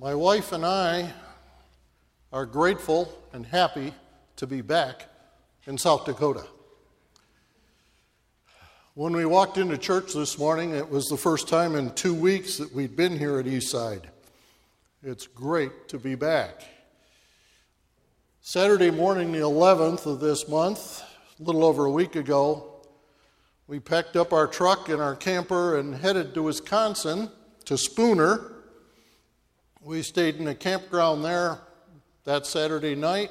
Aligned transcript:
My 0.00 0.14
wife 0.14 0.52
and 0.52 0.64
I 0.64 1.12
are 2.32 2.46
grateful 2.46 3.12
and 3.34 3.44
happy 3.44 3.92
to 4.36 4.46
be 4.46 4.62
back 4.62 5.06
in 5.66 5.76
South 5.76 6.06
Dakota. 6.06 6.46
When 8.94 9.12
we 9.12 9.26
walked 9.26 9.58
into 9.58 9.76
church 9.76 10.14
this 10.14 10.38
morning, 10.38 10.70
it 10.70 10.88
was 10.88 11.08
the 11.08 11.18
first 11.18 11.48
time 11.48 11.76
in 11.76 11.90
two 11.90 12.14
weeks 12.14 12.56
that 12.56 12.74
we'd 12.74 12.96
been 12.96 13.18
here 13.18 13.38
at 13.38 13.44
Eastside. 13.44 14.04
It's 15.02 15.26
great 15.26 15.88
to 15.88 15.98
be 15.98 16.14
back. 16.14 16.62
Saturday 18.40 18.90
morning, 18.90 19.32
the 19.32 19.40
11th 19.40 20.06
of 20.06 20.18
this 20.18 20.48
month, 20.48 21.02
a 21.38 21.42
little 21.42 21.62
over 21.62 21.84
a 21.84 21.92
week 21.92 22.16
ago, 22.16 22.80
we 23.66 23.78
packed 23.78 24.16
up 24.16 24.32
our 24.32 24.46
truck 24.46 24.88
and 24.88 25.02
our 25.02 25.14
camper 25.14 25.76
and 25.76 25.94
headed 25.94 26.32
to 26.32 26.44
Wisconsin 26.44 27.30
to 27.66 27.76
Spooner 27.76 28.59
we 29.82 30.02
stayed 30.02 30.36
in 30.36 30.46
a 30.46 30.54
campground 30.54 31.24
there 31.24 31.58
that 32.24 32.44
Saturday 32.44 32.94
night. 32.94 33.30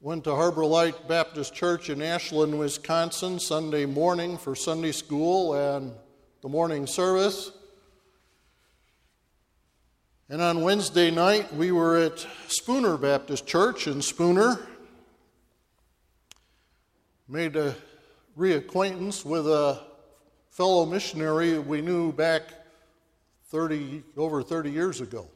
Went 0.00 0.24
to 0.24 0.34
Harbor 0.34 0.64
Light 0.64 1.06
Baptist 1.06 1.54
Church 1.54 1.90
in 1.90 2.02
Ashland, 2.02 2.58
Wisconsin, 2.58 3.38
Sunday 3.38 3.86
morning 3.86 4.36
for 4.36 4.56
Sunday 4.56 4.90
school 4.90 5.54
and 5.54 5.92
the 6.42 6.48
morning 6.48 6.88
service. 6.88 7.52
And 10.28 10.42
on 10.42 10.62
Wednesday 10.62 11.12
night, 11.12 11.54
we 11.54 11.70
were 11.70 11.96
at 11.98 12.26
Spooner 12.48 12.96
Baptist 12.96 13.46
Church 13.46 13.86
in 13.86 14.02
Spooner. 14.02 14.58
Made 17.28 17.54
a 17.54 17.76
reacquaintance 18.36 19.24
with 19.24 19.46
a 19.46 19.82
fellow 20.50 20.84
missionary 20.84 21.60
we 21.60 21.80
knew 21.80 22.12
back 22.12 22.42
30, 23.48 24.02
over 24.16 24.42
30 24.42 24.70
years 24.70 25.00
ago. 25.00 25.28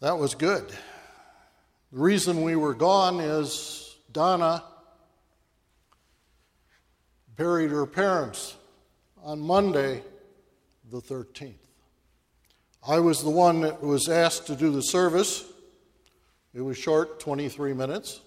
That 0.00 0.18
was 0.18 0.34
good. 0.34 0.68
The 1.92 1.98
reason 1.98 2.42
we 2.42 2.56
were 2.56 2.74
gone 2.74 3.20
is 3.20 3.96
Donna 4.12 4.64
buried 7.36 7.70
her 7.70 7.86
parents 7.86 8.56
on 9.22 9.40
Monday, 9.40 10.02
the 10.90 11.00
13th. 11.00 11.54
I 12.86 12.98
was 13.00 13.22
the 13.22 13.30
one 13.30 13.62
that 13.62 13.82
was 13.82 14.08
asked 14.08 14.46
to 14.48 14.56
do 14.56 14.70
the 14.70 14.82
service. 14.82 15.44
It 16.52 16.60
was 16.60 16.76
short, 16.76 17.18
23 17.20 17.72
minutes. 17.72 18.20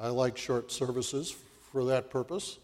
I 0.00 0.08
like 0.08 0.38
short 0.38 0.72
services 0.72 1.34
for 1.70 1.84
that 1.86 2.10
purpose. 2.10 2.58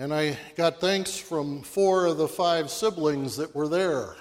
And 0.00 0.14
I 0.14 0.38
got 0.54 0.80
thanks 0.80 1.18
from 1.18 1.62
four 1.62 2.06
of 2.06 2.18
the 2.18 2.28
five 2.28 2.70
siblings 2.70 3.36
that 3.38 3.52
were 3.52 3.66
there. 3.66 4.14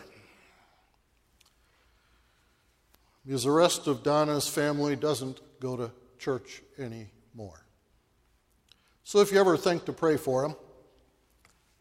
Because 3.23 3.43
the 3.43 3.51
rest 3.51 3.85
of 3.85 4.01
Donna's 4.01 4.47
family 4.47 4.95
doesn't 4.95 5.39
go 5.59 5.77
to 5.77 5.91
church 6.17 6.63
anymore. 6.79 7.63
So 9.03 9.19
if 9.19 9.31
you 9.31 9.39
ever 9.39 9.55
think 9.55 9.85
to 9.85 9.93
pray 9.93 10.17
for 10.17 10.41
them, 10.41 10.55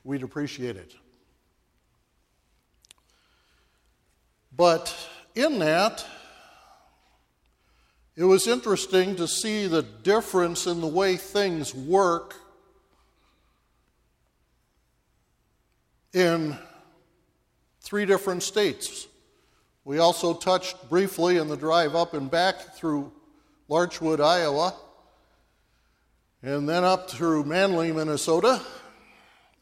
we'd 0.05 0.23
appreciate 0.23 0.77
it. 0.77 0.95
But 4.55 4.95
in 5.35 5.59
that, 5.61 6.05
it 8.15 8.25
was 8.25 8.47
interesting 8.47 9.17
to 9.17 9.27
see 9.27 9.67
the 9.67 9.83
difference 9.83 10.67
in 10.67 10.83
the 10.83 10.87
way 10.87 11.17
things 11.17 11.75
work 11.75 12.35
in 16.13 16.57
three 17.81 18.07
different 18.07 18.43
states. 18.43 19.07
We 19.85 19.99
also 19.99 20.35
touched 20.35 20.89
briefly 20.89 21.37
in 21.37 21.49
the 21.49 21.57
drive 21.57 21.95
up 21.95 22.15
and 22.15 22.31
back 22.31 22.75
through 22.75 23.13
Larchwood, 23.69 24.21
Iowa, 24.21 24.75
and 26.43 26.69
then 26.69 26.83
up 26.83 27.09
through 27.09 27.45
Manly, 27.45 27.93
Minnesota, 27.93 28.61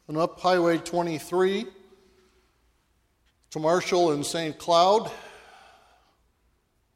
and 0.07 0.17
up 0.17 0.39
Highway 0.39 0.79
23 0.79 1.67
to 3.51 3.59
Marshall 3.59 4.11
and 4.11 4.25
St. 4.25 4.57
Cloud. 4.57 5.11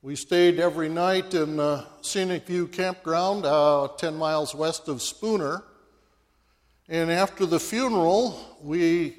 We 0.01 0.15
stayed 0.15 0.59
every 0.59 0.89
night 0.89 1.33
in 1.33 1.57
the 1.57 1.85
Scenic 2.01 2.47
View 2.47 2.67
Campground, 2.67 3.45
uh, 3.45 3.89
10 3.97 4.15
miles 4.15 4.55
west 4.55 4.87
of 4.87 5.01
Spooner. 5.01 5.61
And 6.87 7.11
after 7.11 7.45
the 7.45 7.59
funeral, 7.59 8.57
we 8.63 9.18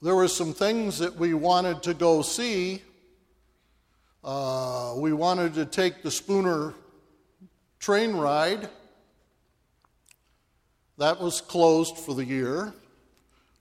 there 0.00 0.14
were 0.14 0.28
some 0.28 0.52
things 0.52 0.98
that 0.98 1.16
we 1.16 1.34
wanted 1.34 1.82
to 1.82 1.94
go 1.94 2.22
see. 2.22 2.82
Uh, 4.22 4.94
we 4.96 5.12
wanted 5.12 5.54
to 5.54 5.66
take 5.66 6.02
the 6.02 6.10
Spooner 6.10 6.74
train 7.80 8.14
ride. 8.14 8.68
That 10.98 11.20
was 11.20 11.40
closed 11.40 11.96
for 11.96 12.14
the 12.14 12.24
year. 12.24 12.72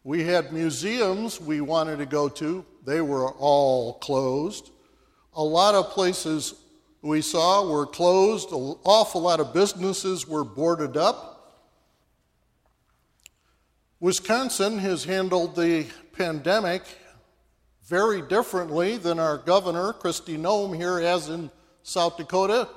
We 0.03 0.24
had 0.24 0.53
museums 0.53 1.42
we 1.42 1.59
wanted 1.59 1.98
to 1.98 2.06
go 2.06 2.30
to, 2.30 2.66
they 2.86 3.02
were 3.02 3.30
all 3.31 3.96
closed. 3.96 4.72
A 5.34 5.44
lot 5.44 5.75
of 5.75 5.90
places 5.90 6.54
we 7.02 7.22
saw 7.22 7.69
were 7.69 7.86
closed, 7.86 8.52
an 8.52 8.75
awful 8.86 9.22
lot 9.22 9.40
of 9.40 9.54
businesses 9.54 10.28
were 10.28 10.44
boarded 10.44 10.98
up. 10.98 11.38
Wisconsin 14.00 14.78
has 14.78 15.04
handled 15.04 15.56
the 15.56 15.86
pandemic 16.17 16.81
very 17.85 18.22
differently 18.22 18.97
than 18.97 19.19
our 19.19 19.38
governor, 19.38 19.94
Kristi 19.94 20.38
Noem, 20.38 20.75
here 20.75 21.00
has 21.00 21.29
in 21.29 21.51
South 21.83 22.17
Dakota. 22.17 22.67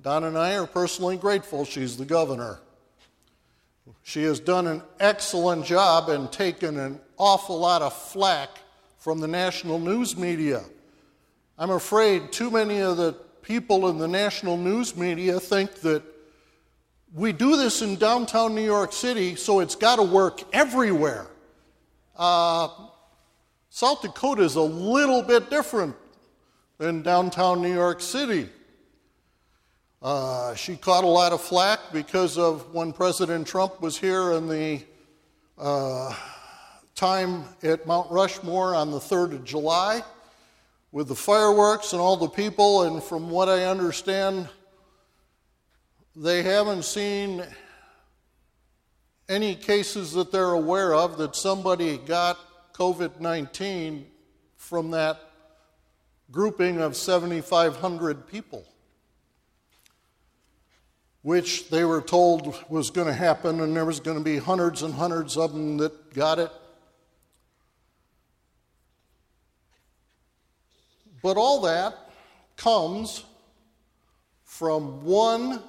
Donna 0.00 0.28
and 0.28 0.38
I 0.38 0.56
are 0.56 0.66
personally 0.66 1.16
grateful 1.16 1.64
she's 1.64 1.96
the 1.96 2.04
governor. 2.04 2.60
She 4.02 4.22
has 4.22 4.40
done 4.40 4.66
an 4.66 4.82
excellent 5.00 5.66
job 5.66 6.08
and 6.08 6.30
taken 6.30 6.78
an 6.78 7.00
awful 7.18 7.58
lot 7.58 7.82
of 7.82 7.92
flack 7.92 8.50
from 8.98 9.20
the 9.20 9.28
national 9.28 9.78
news 9.78 10.16
media. 10.16 10.62
I'm 11.58 11.70
afraid 11.70 12.32
too 12.32 12.50
many 12.50 12.80
of 12.80 12.96
the 12.96 13.12
people 13.42 13.88
in 13.88 13.98
the 13.98 14.08
national 14.08 14.56
news 14.56 14.96
media 14.96 15.40
think 15.40 15.74
that 15.80 16.02
we 17.12 17.32
do 17.32 17.56
this 17.56 17.82
in 17.82 17.96
downtown 17.96 18.54
New 18.54 18.64
York 18.64 18.92
City, 18.92 19.36
so 19.36 19.60
it's 19.60 19.76
got 19.76 19.96
to 19.96 20.02
work 20.02 20.42
everywhere. 20.52 21.26
Uh, 22.16 22.68
South 23.70 24.02
Dakota 24.02 24.42
is 24.42 24.54
a 24.54 24.62
little 24.62 25.22
bit 25.22 25.50
different 25.50 25.96
than 26.78 27.02
downtown 27.02 27.60
New 27.60 27.72
York 27.72 28.00
City. 28.00 28.48
Uh, 30.00 30.54
she 30.54 30.76
caught 30.76 31.02
a 31.02 31.08
lot 31.08 31.32
of 31.32 31.40
flack 31.40 31.80
because 31.92 32.38
of 32.38 32.72
when 32.74 32.92
President 32.92 33.46
Trump 33.46 33.80
was 33.80 33.98
here 33.98 34.32
and 34.32 34.48
the 34.48 34.82
uh, 35.58 36.14
time 36.94 37.44
at 37.62 37.86
Mount 37.86 38.10
Rushmore 38.10 38.74
on 38.74 38.90
the 38.90 38.98
3rd 38.98 39.32
of 39.32 39.44
July 39.44 40.02
with 40.92 41.08
the 41.08 41.14
fireworks 41.14 41.92
and 41.92 42.00
all 42.00 42.16
the 42.16 42.28
people. 42.28 42.82
And 42.82 43.02
from 43.02 43.30
what 43.30 43.48
I 43.48 43.64
understand, 43.64 44.48
they 46.14 46.42
haven't 46.42 46.84
seen 46.84 47.44
any 49.28 49.54
cases 49.54 50.12
that 50.12 50.30
they're 50.30 50.50
aware 50.50 50.94
of 50.94 51.18
that 51.18 51.34
somebody 51.34 51.98
got 51.98 52.38
COVID 52.74 53.20
19 53.20 54.06
from 54.56 54.90
that 54.90 55.18
grouping 56.30 56.80
of 56.80 56.96
7,500 56.96 58.26
people, 58.26 58.64
which 61.22 61.68
they 61.70 61.84
were 61.84 62.02
told 62.02 62.54
was 62.68 62.90
going 62.90 63.06
to 63.06 63.12
happen, 63.12 63.60
and 63.60 63.76
there 63.76 63.84
was 63.84 64.00
going 64.00 64.18
to 64.18 64.24
be 64.24 64.38
hundreds 64.38 64.82
and 64.82 64.94
hundreds 64.94 65.36
of 65.36 65.52
them 65.52 65.76
that 65.78 66.12
got 66.12 66.38
it. 66.38 66.50
But 71.22 71.36
all 71.36 71.62
that 71.62 71.94
comes 72.56 73.24
from 74.44 75.04
one 75.04 75.62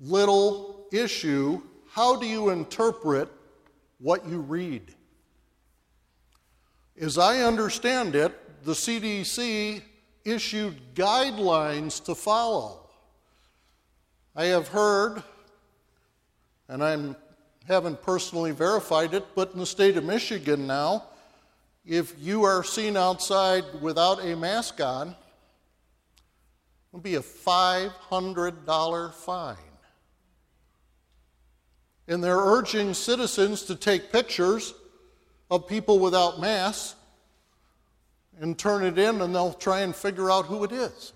little 0.00 0.77
issue 0.92 1.62
how 1.90 2.16
do 2.16 2.26
you 2.26 2.50
interpret 2.50 3.28
what 3.98 4.26
you 4.26 4.38
read? 4.38 4.94
As 7.00 7.18
I 7.18 7.40
understand 7.40 8.14
it, 8.14 8.64
the 8.64 8.72
CDC 8.72 9.82
issued 10.24 10.94
guidelines 10.94 12.04
to 12.04 12.14
follow. 12.14 12.88
I 14.36 14.44
have 14.46 14.68
heard, 14.68 15.22
and 16.68 16.84
I 16.84 17.14
haven't 17.66 18.02
personally 18.02 18.52
verified 18.52 19.14
it, 19.14 19.24
but 19.34 19.52
in 19.52 19.58
the 19.58 19.66
state 19.66 19.96
of 19.96 20.04
Michigan 20.04 20.66
now, 20.66 21.04
if 21.84 22.14
you 22.18 22.44
are 22.44 22.62
seen 22.62 22.96
outside 22.96 23.64
without 23.80 24.22
a 24.22 24.36
mask 24.36 24.80
on, 24.80 25.16
it'll 26.90 27.00
be 27.00 27.14
a 27.14 27.20
$500 27.20 29.14
fine. 29.14 29.56
And 32.08 32.24
they're 32.24 32.36
urging 32.36 32.94
citizens 32.94 33.62
to 33.64 33.76
take 33.76 34.10
pictures 34.10 34.74
of 35.50 35.68
people 35.68 35.98
without 35.98 36.40
masks 36.40 36.94
and 38.40 38.58
turn 38.58 38.84
it 38.84 38.98
in, 38.98 39.20
and 39.20 39.34
they'll 39.34 39.52
try 39.52 39.80
and 39.80 39.94
figure 39.94 40.30
out 40.30 40.46
who 40.46 40.64
it 40.64 40.72
is. 40.72 41.12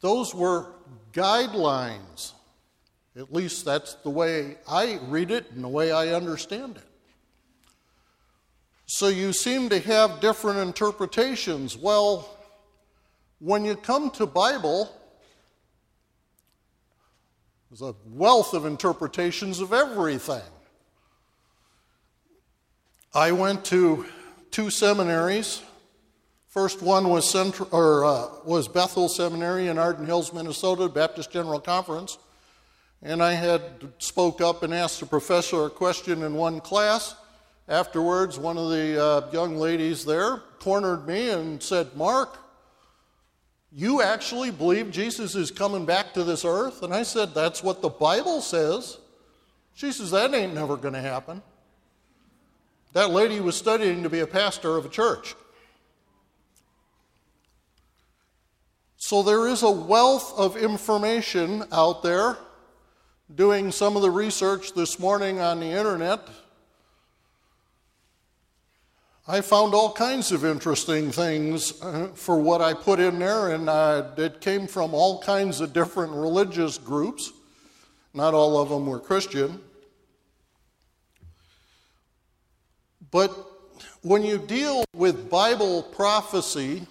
Those 0.00 0.34
were 0.34 0.72
guidelines. 1.12 2.32
At 3.16 3.32
least 3.32 3.64
that's 3.64 3.94
the 3.94 4.10
way 4.10 4.56
I 4.68 4.98
read 5.08 5.30
it 5.30 5.50
and 5.52 5.62
the 5.62 5.68
way 5.68 5.92
I 5.92 6.08
understand 6.08 6.76
it. 6.76 6.88
So 8.86 9.08
you 9.08 9.32
seem 9.32 9.68
to 9.68 9.78
have 9.78 10.20
different 10.20 10.58
interpretations. 10.58 11.76
Well, 11.76 12.28
when 13.38 13.64
you 13.64 13.76
come 13.76 14.10
to 14.12 14.26
Bible, 14.26 14.90
there's 17.72 17.80
a 17.80 17.94
wealth 18.12 18.52
of 18.52 18.66
interpretations 18.66 19.58
of 19.58 19.72
everything. 19.72 20.42
I 23.14 23.32
went 23.32 23.64
to 23.66 24.04
two 24.50 24.68
seminaries. 24.68 25.62
First 26.48 26.82
one 26.82 27.08
was, 27.08 27.30
Central, 27.30 27.70
or, 27.72 28.04
uh, 28.04 28.26
was 28.44 28.68
Bethel 28.68 29.08
Seminary 29.08 29.68
in 29.68 29.78
Arden 29.78 30.04
Hills, 30.04 30.34
Minnesota, 30.34 30.86
Baptist 30.86 31.30
General 31.30 31.60
Conference. 31.60 32.18
And 33.00 33.22
I 33.22 33.32
had 33.32 33.62
spoke 33.96 34.42
up 34.42 34.62
and 34.62 34.74
asked 34.74 35.00
the 35.00 35.06
professor 35.06 35.64
a 35.64 35.70
question 35.70 36.24
in 36.24 36.34
one 36.34 36.60
class. 36.60 37.14
Afterwards, 37.68 38.38
one 38.38 38.58
of 38.58 38.68
the 38.68 39.02
uh, 39.02 39.30
young 39.32 39.56
ladies 39.56 40.04
there 40.04 40.42
cornered 40.60 41.06
me 41.06 41.30
and 41.30 41.62
said, 41.62 41.96
Mark, 41.96 42.36
you 43.74 44.02
actually 44.02 44.50
believe 44.50 44.90
Jesus 44.90 45.34
is 45.34 45.50
coming 45.50 45.86
back 45.86 46.12
to 46.14 46.24
this 46.24 46.44
earth? 46.44 46.82
And 46.82 46.92
I 46.92 47.02
said, 47.02 47.34
That's 47.34 47.62
what 47.62 47.80
the 47.80 47.88
Bible 47.88 48.40
says. 48.40 48.98
She 49.74 49.92
says, 49.92 50.10
That 50.10 50.34
ain't 50.34 50.54
never 50.54 50.76
going 50.76 50.94
to 50.94 51.00
happen. 51.00 51.42
That 52.92 53.10
lady 53.10 53.40
was 53.40 53.56
studying 53.56 54.02
to 54.02 54.10
be 54.10 54.20
a 54.20 54.26
pastor 54.26 54.76
of 54.76 54.84
a 54.84 54.90
church. 54.90 55.34
So 58.96 59.22
there 59.22 59.48
is 59.48 59.62
a 59.62 59.70
wealth 59.70 60.34
of 60.38 60.56
information 60.56 61.64
out 61.72 62.02
there. 62.02 62.36
Doing 63.34 63.72
some 63.72 63.96
of 63.96 64.02
the 64.02 64.10
research 64.10 64.74
this 64.74 64.98
morning 64.98 65.40
on 65.40 65.60
the 65.60 65.66
internet, 65.66 66.28
I 69.26 69.40
found 69.40 69.72
all 69.72 69.92
kinds 69.92 70.32
of 70.32 70.44
interesting 70.44 71.12
things 71.12 71.80
uh, 71.80 72.08
for 72.12 72.40
what 72.40 72.60
I 72.60 72.74
put 72.74 72.98
in 72.98 73.20
there, 73.20 73.50
and 73.50 73.68
uh, 73.68 74.10
it 74.16 74.40
came 74.40 74.66
from 74.66 74.94
all 74.94 75.22
kinds 75.22 75.60
of 75.60 75.72
different 75.72 76.12
religious 76.12 76.76
groups. 76.76 77.32
Not 78.12 78.34
all 78.34 78.60
of 78.60 78.68
them 78.68 78.84
were 78.84 78.98
Christian. 78.98 79.60
But 83.12 83.30
when 84.00 84.24
you 84.24 84.38
deal 84.38 84.84
with 84.92 85.30
Bible 85.30 85.84
prophecy, 85.84 86.84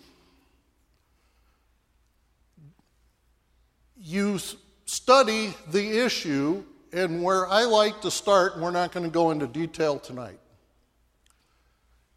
you 3.98 4.40
study 4.86 5.54
the 5.70 6.00
issue, 6.00 6.64
and 6.94 7.22
where 7.22 7.46
I 7.50 7.66
like 7.66 8.00
to 8.04 8.12
start, 8.12 8.58
we're 8.58 8.72
not 8.72 8.94
going 8.94 9.04
to 9.06 9.12
go 9.12 9.32
into 9.32 9.48
detail 9.48 10.00
tonight. 10.00 10.40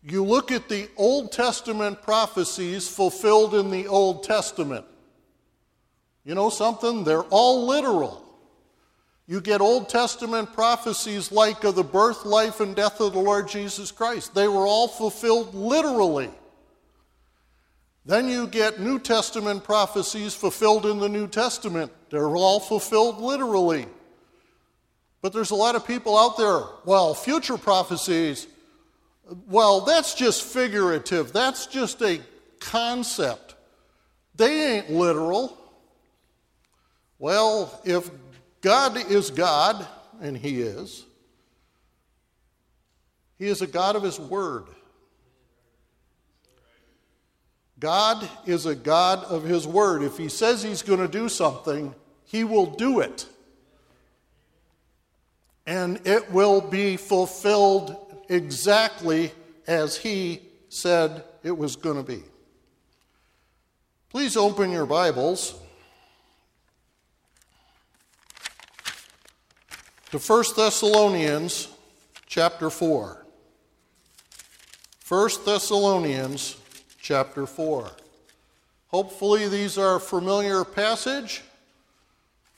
You 0.07 0.23
look 0.23 0.53
at 0.53 0.69
the 0.69 0.89
Old 0.99 1.33
Testament 1.33 2.03
prophecies 2.03 2.87
fulfilled 2.87 3.55
in 3.55 3.71
the 3.71 3.87
Old 3.87 4.23
Testament. 4.23 4.85
You 6.25 6.35
know 6.35 6.51
something? 6.51 7.05
They're 7.05 7.23
all 7.23 7.67
literal. 7.67 8.23
You 9.27 9.41
get 9.41 9.63
Old 9.63 9.89
Testament 9.89 10.53
prophecies 10.53 11.33
like 11.33 11.65
of 11.65 11.75
the 11.75 11.83
birth, 11.83 12.27
life, 12.27 12.61
and 12.61 12.77
death 12.77 13.01
of 13.01 13.15
the 13.15 13.19
Lord 13.19 13.49
Jesus 13.49 13.91
Christ. 13.91 14.35
They 14.35 14.47
were 14.47 14.67
all 14.67 14.89
fulfilled 14.89 15.55
literally. 15.55 16.29
Then 18.05 18.29
you 18.29 18.47
get 18.47 18.81
New 18.81 18.99
Testament 18.99 19.65
prophecies 19.65 20.35
fulfilled 20.35 20.85
in 20.85 20.99
the 20.99 21.09
New 21.09 21.27
Testament. 21.27 21.91
They're 22.11 22.37
all 22.37 22.61
fulfilled 22.61 23.19
literally. 23.19 23.87
But 25.23 25.33
there's 25.33 25.53
a 25.53 25.55
lot 25.55 25.75
of 25.75 25.87
people 25.87 26.19
out 26.19 26.37
there, 26.37 26.61
well, 26.85 27.15
future 27.15 27.57
prophecies, 27.57 28.47
well, 29.47 29.81
that's 29.81 30.15
just 30.15 30.43
figurative. 30.43 31.33
That's 31.33 31.67
just 31.67 32.03
a 32.03 32.21
concept. 32.61 33.55
They 34.35 34.77
ain't 34.77 34.91
literal. 34.91 35.57
Well, 37.19 37.81
if 37.85 38.11
God 38.61 38.97
is 39.11 39.31
God, 39.31 39.87
and 40.21 40.37
He 40.37 40.61
is. 40.61 41.05
He 43.39 43.47
is 43.47 43.63
a 43.63 43.67
God 43.67 43.97
of 43.97 44.03
His 44.03 44.19
Word. 44.19 44.65
God 47.79 48.27
is 48.47 48.65
a 48.67 48.75
God 48.75 49.25
of 49.25 49.45
His 49.45 49.67
Word. 49.67 50.03
If 50.03 50.17
He 50.17 50.29
says 50.29 50.63
He's 50.63 50.83
going 50.83 51.01
to 51.01 51.09
do 51.09 51.29
something, 51.29 51.95
He 52.25 52.45
will 52.45 52.67
do 52.67 53.01
it. 53.01 53.27
And 55.67 56.01
it 56.07 56.31
will 56.31 56.61
be 56.61 56.97
fulfilled 56.97 58.04
exactly 58.29 59.33
as 59.67 59.97
He 59.97 60.43
said 60.69 61.25
it 61.43 61.57
was 61.57 61.77
going 61.77 61.97
to 61.97 62.03
be. 62.03 62.23
Please 64.11 64.37
open 64.37 64.71
your 64.71 64.87
Bibles 64.87 65.55
to 70.11 70.19
1 70.19 70.45
Thessalonians 70.57 71.69
chapter 72.27 72.71
4. 72.71 73.27
1 75.09 75.31
Thessalonians 75.45 76.57
chapter 77.01 77.47
4. 77.47 77.91
Hopefully, 78.89 79.49
these 79.49 79.77
are 79.77 79.99
familiar 79.99 80.65
passage. 80.65 81.43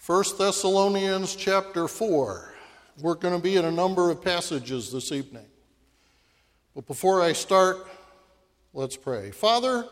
1 0.04 0.24
Thessalonians 0.38 1.34
chapter 1.34 1.88
4. 1.88 2.54
We're 3.00 3.14
going 3.14 3.34
to 3.34 3.42
be 3.42 3.56
in 3.56 3.64
a 3.64 3.70
number 3.70 4.10
of 4.10 4.22
passages 4.22 4.92
this 4.92 5.10
evening. 5.10 5.46
But 6.76 6.86
before 6.86 7.22
I 7.22 7.32
start, 7.32 7.88
let's 8.74 8.98
pray. 8.98 9.30
Father, 9.30 9.88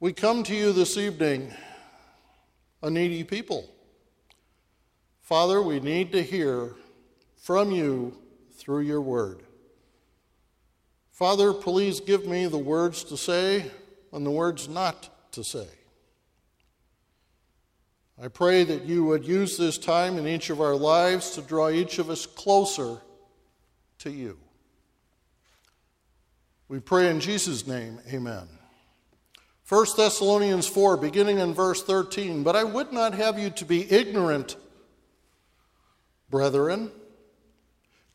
we 0.00 0.12
come 0.12 0.42
to 0.42 0.52
you 0.52 0.72
this 0.72 0.96
evening, 0.96 1.54
a 2.82 2.90
needy 2.90 3.22
people. 3.22 3.72
Father, 5.20 5.62
we 5.62 5.78
need 5.78 6.10
to 6.10 6.22
hear 6.24 6.74
from 7.36 7.70
you 7.70 8.18
through 8.56 8.80
your 8.80 9.00
word. 9.00 9.44
Father, 11.12 11.52
please 11.52 12.00
give 12.00 12.26
me 12.26 12.46
the 12.46 12.58
words 12.58 13.04
to 13.04 13.16
say 13.16 13.70
and 14.12 14.26
the 14.26 14.32
words 14.32 14.68
not 14.68 15.30
to 15.30 15.44
say. 15.44 15.68
I 18.20 18.26
pray 18.26 18.64
that 18.64 18.82
you 18.82 19.04
would 19.04 19.24
use 19.24 19.56
this 19.56 19.78
time 19.78 20.18
in 20.18 20.26
each 20.26 20.50
of 20.50 20.60
our 20.60 20.74
lives 20.74 21.30
to 21.36 21.40
draw 21.40 21.70
each 21.70 22.00
of 22.00 22.10
us 22.10 22.26
closer 22.26 23.00
to 24.00 24.10
you. 24.10 24.40
We 26.68 26.80
pray 26.80 27.10
in 27.10 27.20
Jesus' 27.20 27.64
name, 27.64 28.00
amen. 28.12 28.48
1 29.68 29.86
Thessalonians 29.96 30.66
4, 30.66 30.96
beginning 30.96 31.38
in 31.38 31.54
verse 31.54 31.80
13. 31.82 32.42
But 32.42 32.56
I 32.56 32.64
would 32.64 32.92
not 32.92 33.14
have 33.14 33.38
you 33.38 33.50
to 33.50 33.64
be 33.64 33.90
ignorant 33.90 34.56
brethren, 36.28 36.90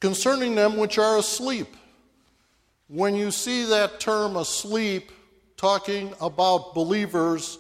concerning 0.02 0.56
them 0.56 0.76
which 0.76 0.98
are 0.98 1.18
asleep. 1.18 1.78
When 2.88 3.16
you 3.16 3.32
see 3.32 3.64
that 3.66 4.02
term 4.02 4.36
asleep 4.36 5.14
talking 5.56 6.14
about 6.20 6.74
believers, 6.74 7.58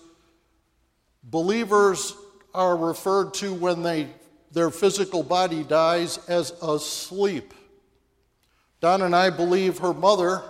believers 1.23 2.13
are 2.53 2.75
referred 2.75 3.33
to 3.35 3.53
when 3.53 3.81
they, 3.81 4.09
their 4.51 4.69
physical 4.69 5.23
body 5.23 5.63
dies 5.63 6.17
as 6.27 6.51
asleep. 6.61 7.53
Donna 8.81 9.05
and 9.05 9.15
I 9.15 9.29
believe 9.29 9.77
her 9.77 9.93
mother 9.93 10.41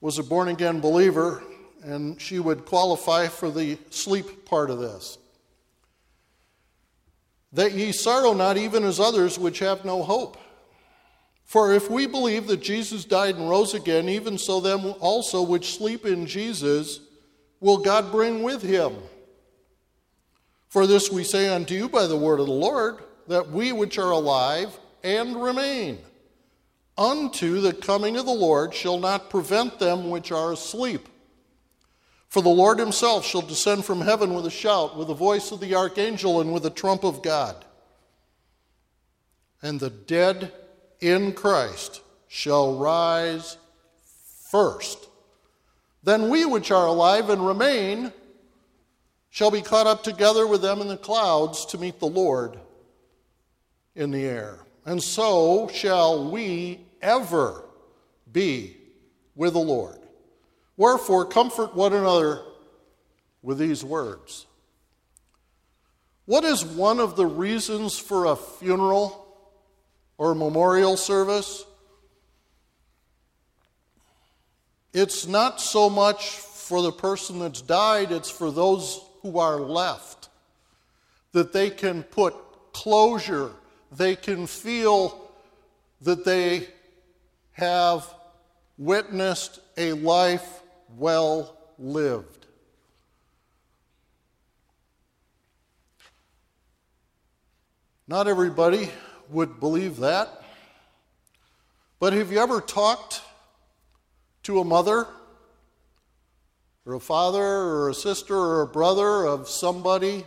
was 0.00 0.18
a 0.18 0.22
born 0.22 0.48
again 0.48 0.80
believer, 0.80 1.42
and 1.82 2.20
she 2.20 2.38
would 2.38 2.64
qualify 2.64 3.28
for 3.28 3.50
the 3.50 3.78
sleep 3.90 4.44
part 4.44 4.70
of 4.70 4.78
this 4.78 5.18
that 7.52 7.72
ye 7.72 7.92
sorrow 7.92 8.32
not 8.32 8.56
even 8.56 8.84
as 8.84 9.00
others 9.00 9.38
which 9.38 9.58
have 9.60 9.84
no 9.84 10.02
hope. 10.02 10.36
For 11.44 11.72
if 11.72 11.90
we 11.90 12.06
believe 12.06 12.46
that 12.48 12.60
Jesus 12.60 13.04
died 13.04 13.36
and 13.36 13.48
rose 13.48 13.72
again, 13.72 14.08
even 14.08 14.36
so 14.36 14.60
them 14.60 14.94
also 15.00 15.42
which 15.42 15.76
sleep 15.76 16.04
in 16.04 16.26
Jesus 16.26 17.00
will 17.60 17.78
God 17.78 18.12
bring 18.12 18.42
with 18.42 18.62
him. 18.62 18.96
For 20.68 20.86
this 20.86 21.10
we 21.10 21.24
say 21.24 21.48
unto 21.48 21.74
you 21.74 21.88
by 21.88 22.06
the 22.06 22.16
word 22.16 22.40
of 22.40 22.46
the 22.46 22.52
Lord, 22.52 22.98
that 23.28 23.50
we 23.50 23.72
which 23.72 23.98
are 23.98 24.10
alive 24.10 24.78
and 25.02 25.42
remain 25.42 25.98
unto 26.98 27.60
the 27.60 27.72
coming 27.72 28.16
of 28.16 28.26
the 28.26 28.32
Lord 28.32 28.74
shall 28.74 28.98
not 28.98 29.30
prevent 29.30 29.78
them 29.78 30.10
which 30.10 30.32
are 30.32 30.52
asleep. 30.52 31.08
For 32.28 32.42
the 32.42 32.48
Lord 32.48 32.78
himself 32.78 33.24
shall 33.24 33.40
descend 33.40 33.84
from 33.84 34.02
heaven 34.02 34.34
with 34.34 34.44
a 34.44 34.50
shout, 34.50 34.98
with 34.98 35.08
the 35.08 35.14
voice 35.14 35.52
of 35.52 35.60
the 35.60 35.76
archangel, 35.76 36.40
and 36.40 36.52
with 36.52 36.64
the 36.64 36.70
trump 36.70 37.04
of 37.04 37.22
God. 37.22 37.64
And 39.62 39.80
the 39.80 39.90
dead 39.90 40.52
in 41.00 41.32
Christ 41.32 42.02
shall 42.26 42.76
rise 42.76 43.56
first. 44.50 45.08
Then 46.02 46.28
we 46.28 46.44
which 46.44 46.70
are 46.70 46.86
alive 46.86 47.30
and 47.30 47.46
remain 47.46 48.12
shall 49.30 49.50
be 49.50 49.62
caught 49.62 49.86
up 49.86 50.02
together 50.02 50.46
with 50.46 50.62
them 50.62 50.80
in 50.80 50.88
the 50.88 50.96
clouds 50.96 51.64
to 51.66 51.78
meet 51.78 52.00
the 52.00 52.06
Lord 52.06 52.58
in 53.94 54.10
the 54.10 54.24
air. 54.24 54.60
And 54.84 55.02
so 55.02 55.68
shall 55.72 56.30
we 56.30 56.80
ever 57.02 57.64
be 58.30 58.76
with 59.34 59.52
the 59.52 59.58
Lord. 59.58 59.98
Wherefore, 60.76 61.24
comfort 61.24 61.74
one 61.74 61.92
another 61.92 62.42
with 63.42 63.58
these 63.58 63.84
words. 63.84 64.46
What 66.24 66.44
is 66.44 66.64
one 66.64 67.00
of 67.00 67.16
the 67.16 67.26
reasons 67.26 67.98
for 67.98 68.26
a 68.26 68.36
funeral? 68.36 69.28
or 70.18 70.34
memorial 70.34 70.96
service, 70.96 71.64
it's 74.92 75.26
not 75.26 75.60
so 75.60 75.88
much 75.88 76.30
for 76.30 76.82
the 76.82 76.92
person 76.92 77.38
that's 77.38 77.62
died, 77.62 78.10
it's 78.10 78.30
for 78.30 78.50
those 78.50 79.00
who 79.22 79.38
are 79.38 79.60
left. 79.60 80.28
That 81.32 81.52
they 81.52 81.70
can 81.70 82.02
put 82.02 82.34
closure, 82.72 83.52
they 83.92 84.16
can 84.16 84.46
feel 84.46 85.30
that 86.00 86.24
they 86.24 86.66
have 87.58 88.06
witnessed 88.76 89.58
a 89.76 89.92
life 89.92 90.62
well 90.96 91.58
lived. 91.76 92.46
Not 98.06 98.28
everybody 98.28 98.88
would 99.28 99.58
believe 99.58 99.98
that. 99.98 100.28
But 101.98 102.12
have 102.12 102.30
you 102.30 102.38
ever 102.38 102.60
talked 102.60 103.22
to 104.44 104.60
a 104.60 104.64
mother 104.64 105.08
or 106.86 106.94
a 106.94 107.00
father 107.00 107.42
or 107.42 107.88
a 107.88 107.94
sister 107.94 108.36
or 108.36 108.62
a 108.62 108.68
brother 108.68 109.26
of 109.26 109.48
somebody, 109.48 110.24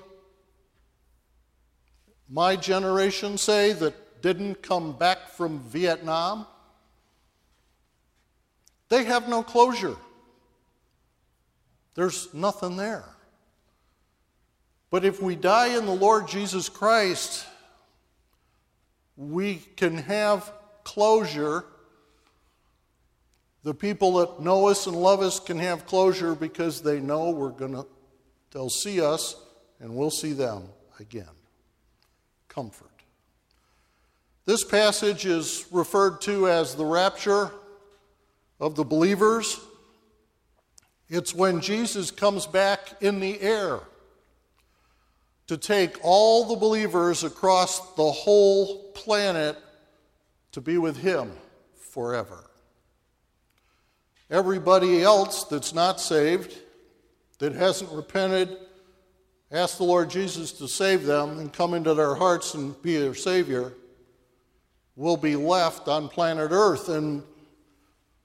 my 2.29 2.57
generation, 2.57 3.38
say, 3.38 3.71
that 3.71 4.21
didn't 4.21 4.61
come 4.61 4.97
back 4.97 5.29
from 5.29 5.59
Vietnam? 5.61 6.45
They 8.91 9.05
have 9.05 9.29
no 9.29 9.41
closure. 9.41 9.95
There's 11.95 12.27
nothing 12.33 12.75
there. 12.75 13.05
But 14.89 15.05
if 15.05 15.21
we 15.21 15.38
die 15.38 15.77
in 15.77 15.86
the 15.86 15.95
Lord 15.95 16.27
Jesus 16.27 16.67
Christ, 16.67 17.45
we 19.15 19.62
can 19.77 19.95
have 19.95 20.51
closure. 20.83 21.63
The 23.63 23.74
people 23.74 24.17
that 24.17 24.41
know 24.41 24.67
us 24.67 24.86
and 24.88 24.95
love 24.98 25.21
us 25.21 25.39
can 25.39 25.60
have 25.60 25.86
closure 25.86 26.36
because 26.36 26.81
they 26.81 27.00
know 27.00 27.29
we're 27.29 27.51
going 27.51 27.71
to, 27.71 27.88
they'll 28.51 28.67
see 28.67 29.00
us 29.00 29.38
and 29.79 29.95
we'll 29.95 30.12
see 30.12 30.33
them 30.33 30.63
again. 31.00 31.31
Comfort. 32.50 32.89
This 34.43 34.65
passage 34.65 35.25
is 35.25 35.65
referred 35.71 36.19
to 36.24 36.50
as 36.50 36.75
the 36.75 36.83
rapture 36.83 37.51
of 38.61 38.75
the 38.75 38.85
believers. 38.85 39.59
It's 41.09 41.35
when 41.35 41.59
Jesus 41.59 42.11
comes 42.11 42.45
back 42.45 43.01
in 43.01 43.19
the 43.19 43.41
air 43.41 43.79
to 45.47 45.57
take 45.57 45.97
all 46.01 46.45
the 46.45 46.55
believers 46.55 47.25
across 47.25 47.95
the 47.95 48.09
whole 48.09 48.91
planet 48.93 49.57
to 50.53 50.61
be 50.61 50.77
with 50.77 50.95
Him 50.95 51.31
forever. 51.75 52.45
Everybody 54.29 55.01
else 55.01 55.43
that's 55.43 55.73
not 55.73 55.99
saved, 55.99 56.55
that 57.39 57.53
hasn't 57.53 57.91
repented, 57.91 58.55
asked 59.51 59.79
the 59.79 59.83
Lord 59.83 60.09
Jesus 60.09 60.53
to 60.53 60.67
save 60.67 61.03
them 61.03 61.39
and 61.39 61.51
come 61.51 61.73
into 61.73 61.93
their 61.93 62.15
hearts 62.15 62.53
and 62.53 62.79
be 62.81 62.97
their 62.97 63.15
Savior, 63.15 63.73
will 64.95 65.17
be 65.17 65.35
left 65.35 65.89
on 65.89 66.07
planet 66.07 66.51
Earth. 66.51 66.87
And 66.87 67.23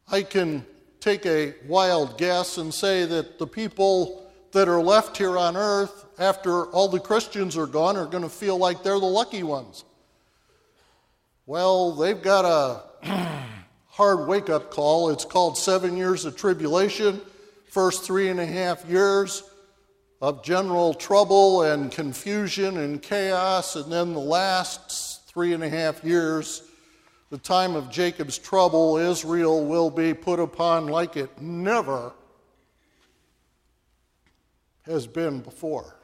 I 0.08 0.22
can 0.22 0.64
take 1.00 1.26
a 1.26 1.54
wild 1.66 2.16
guess 2.16 2.58
and 2.58 2.72
say 2.72 3.04
that 3.06 3.38
the 3.38 3.46
people 3.46 4.30
that 4.52 4.68
are 4.68 4.80
left 4.80 5.16
here 5.16 5.36
on 5.36 5.56
earth 5.56 6.06
after 6.18 6.66
all 6.66 6.88
the 6.88 7.00
Christians 7.00 7.56
are 7.56 7.66
gone 7.66 7.96
are 7.96 8.06
going 8.06 8.22
to 8.22 8.28
feel 8.28 8.56
like 8.56 8.82
they're 8.82 9.00
the 9.00 9.06
lucky 9.06 9.42
ones. 9.42 9.84
Well, 11.44 11.92
they've 11.92 12.20
got 12.20 12.44
a 12.44 13.36
hard 13.88 14.28
wake 14.28 14.48
up 14.48 14.70
call. 14.70 15.10
It's 15.10 15.25
called 15.25 15.58
seven 15.58 15.96
years 15.96 16.25
of 16.25 16.36
tribulation. 16.36 17.20
First 17.66 18.04
three 18.04 18.28
and 18.28 18.40
a 18.40 18.46
half 18.46 18.84
years 18.86 19.42
of 20.22 20.42
general 20.42 20.94
trouble 20.94 21.62
and 21.62 21.92
confusion 21.92 22.78
and 22.78 23.02
chaos, 23.02 23.76
and 23.76 23.92
then 23.92 24.14
the 24.14 24.18
last 24.18 25.28
three 25.28 25.52
and 25.52 25.62
a 25.62 25.68
half 25.68 26.02
years, 26.02 26.62
the 27.30 27.38
time 27.38 27.75
of 27.75 27.90
Jacob's 27.90 28.38
trouble, 28.38 28.97
Israel 28.97 29.64
will 29.64 29.90
be 29.90 30.14
put 30.14 30.38
upon 30.38 30.87
like 30.87 31.16
it 31.16 31.40
never 31.40 32.12
has 34.85 35.06
been 35.06 35.40
before. 35.40 35.97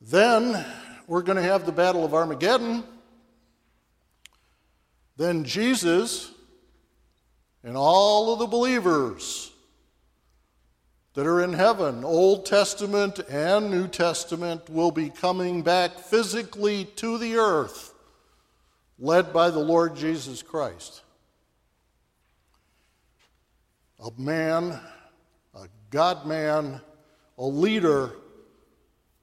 Then 0.00 0.64
we're 1.06 1.22
going 1.22 1.36
to 1.36 1.42
have 1.42 1.66
the 1.66 1.72
Battle 1.72 2.04
of 2.04 2.14
Armageddon. 2.14 2.84
Then 5.16 5.44
Jesus 5.44 6.32
and 7.62 7.76
all 7.76 8.32
of 8.32 8.38
the 8.38 8.46
believers 8.46 9.50
that 11.14 11.26
are 11.26 11.42
in 11.42 11.52
heaven, 11.52 12.04
Old 12.04 12.46
Testament 12.46 13.18
and 13.28 13.70
New 13.70 13.88
Testament, 13.88 14.70
will 14.70 14.92
be 14.92 15.10
coming 15.10 15.62
back 15.62 15.98
physically 15.98 16.84
to 16.96 17.18
the 17.18 17.36
earth, 17.36 17.89
led 19.00 19.32
by 19.32 19.50
the 19.50 19.58
Lord 19.58 19.96
Jesus 19.96 20.42
Christ. 20.42 21.02
A 23.98 24.10
man, 24.20 24.78
a 25.54 25.66
God 25.90 26.26
man, 26.26 26.80
a 27.38 27.44
leader 27.44 28.12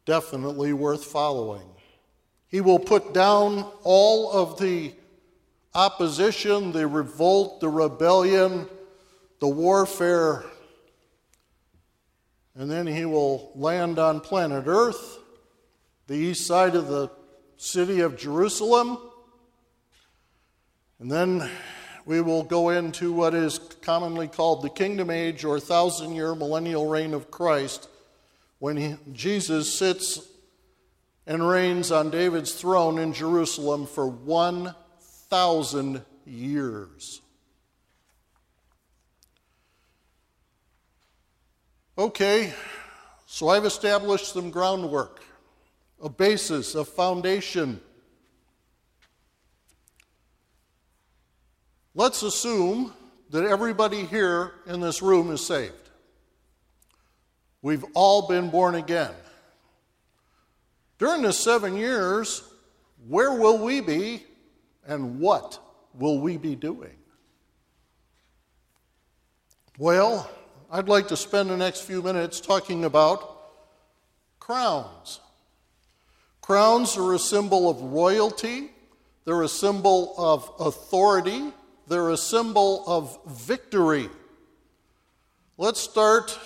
definitely 0.05 0.73
worth 0.73 1.05
following. 1.05 1.69
He 2.47 2.61
will 2.61 2.79
put 2.79 3.13
down 3.13 3.65
all 3.83 4.31
of 4.31 4.59
the 4.59 4.93
opposition, 5.75 6.71
the 6.71 6.87
revolt, 6.87 7.59
the 7.59 7.69
rebellion, 7.69 8.67
the 9.39 9.47
warfare, 9.47 10.43
and 12.55 12.71
then 12.71 12.87
he 12.87 13.05
will 13.05 13.51
land 13.53 13.99
on 13.99 14.19
planet 14.19 14.63
Earth, 14.65 15.19
the 16.07 16.15
east 16.15 16.47
side 16.47 16.73
of 16.73 16.87
the 16.87 17.11
city 17.57 17.99
of 17.99 18.17
Jerusalem. 18.17 18.97
And 20.99 21.11
then 21.11 21.49
we 22.05 22.21
will 22.21 22.43
go 22.43 22.69
into 22.69 23.13
what 23.13 23.33
is 23.33 23.59
commonly 23.81 24.27
called 24.27 24.63
the 24.63 24.69
kingdom 24.69 25.09
age 25.09 25.43
or 25.43 25.59
thousand 25.59 26.15
year 26.15 26.33
millennial 26.33 26.87
reign 26.87 27.13
of 27.13 27.29
Christ 27.29 27.87
when 28.59 28.77
he, 28.77 28.95
Jesus 29.11 29.77
sits 29.77 30.21
and 31.27 31.47
reigns 31.47 31.91
on 31.91 32.09
David's 32.09 32.53
throne 32.53 32.97
in 32.97 33.13
Jerusalem 33.13 33.85
for 33.85 34.07
1,000 34.07 36.01
years. 36.25 37.21
Okay, 41.97 42.53
so 43.25 43.49
I've 43.49 43.65
established 43.65 44.33
some 44.33 44.51
groundwork, 44.51 45.21
a 46.01 46.09
basis, 46.09 46.75
a 46.75 46.85
foundation. 46.85 47.81
Let's 51.97 52.21
assume 52.21 52.93
that 53.31 53.43
everybody 53.43 54.05
here 54.05 54.51
in 54.67 54.81
this 54.81 55.01
room 55.01 55.31
is 55.31 55.43
saved. 55.43 55.73
We've 57.63 57.83
all 57.95 58.27
been 58.27 58.51
born 58.51 58.75
again. 58.75 59.15
During 60.99 61.23
the 61.23 61.33
seven 61.33 61.75
years, 61.75 62.43
where 63.07 63.33
will 63.33 63.57
we 63.57 63.81
be 63.81 64.23
and 64.85 65.19
what 65.19 65.57
will 65.95 66.19
we 66.19 66.37
be 66.37 66.55
doing? 66.55 66.93
Well, 69.79 70.29
I'd 70.69 70.89
like 70.89 71.07
to 71.07 71.17
spend 71.17 71.49
the 71.49 71.57
next 71.57 71.81
few 71.81 72.03
minutes 72.03 72.39
talking 72.39 72.85
about 72.85 73.39
crowns. 74.39 75.19
Crowns 76.41 76.95
are 76.95 77.15
a 77.15 77.19
symbol 77.19 77.67
of 77.67 77.81
royalty, 77.81 78.69
they're 79.25 79.41
a 79.41 79.49
symbol 79.49 80.13
of 80.15 80.47
authority, 80.59 81.53
they're 81.87 82.09
a 82.09 82.17
symbol 82.17 82.83
of 82.85 83.17
victory. 83.25 84.09
Let's 85.57 85.79
start 85.79 86.37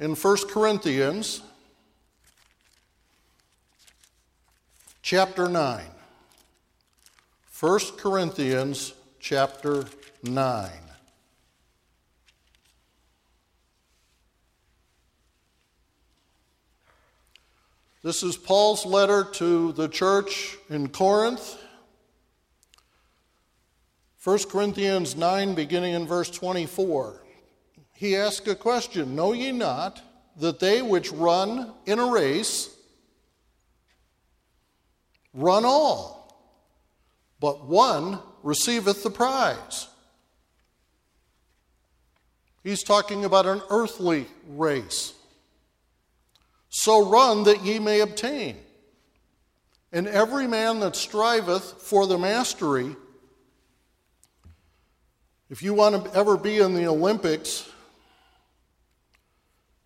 in 0.00 0.14
1 0.14 0.36
Corinthians 0.48 1.40
chapter 5.02 5.48
9. 5.48 5.84
1 7.60 7.80
Corinthians 7.96 8.92
chapter 9.20 9.84
9. 10.22 10.70
This 18.02 18.22
is 18.22 18.36
Paul's 18.36 18.86
letter 18.86 19.24
to 19.24 19.72
the 19.72 19.88
church 19.88 20.56
in 20.70 20.88
Corinth. 20.88 21.58
1 24.28 24.40
Corinthians 24.50 25.16
9, 25.16 25.54
beginning 25.54 25.94
in 25.94 26.06
verse 26.06 26.28
24. 26.28 27.22
He 27.94 28.14
asks 28.14 28.46
a 28.46 28.54
question 28.54 29.16
Know 29.16 29.32
ye 29.32 29.52
not 29.52 30.02
that 30.36 30.60
they 30.60 30.82
which 30.82 31.10
run 31.10 31.72
in 31.86 31.98
a 31.98 32.04
race 32.04 32.68
run 35.32 35.64
all, 35.64 36.46
but 37.40 37.64
one 37.64 38.18
receiveth 38.42 39.02
the 39.02 39.08
prize? 39.08 39.88
He's 42.62 42.82
talking 42.82 43.24
about 43.24 43.46
an 43.46 43.62
earthly 43.70 44.26
race. 44.46 45.14
So 46.68 47.08
run 47.08 47.44
that 47.44 47.64
ye 47.64 47.78
may 47.78 48.00
obtain. 48.00 48.58
And 49.90 50.06
every 50.06 50.46
man 50.46 50.80
that 50.80 50.96
striveth 50.96 51.80
for 51.80 52.06
the 52.06 52.18
mastery, 52.18 52.94
if 55.50 55.62
you 55.62 55.72
want 55.74 56.04
to 56.04 56.14
ever 56.14 56.36
be 56.36 56.58
in 56.58 56.74
the 56.74 56.86
Olympics, 56.86 57.70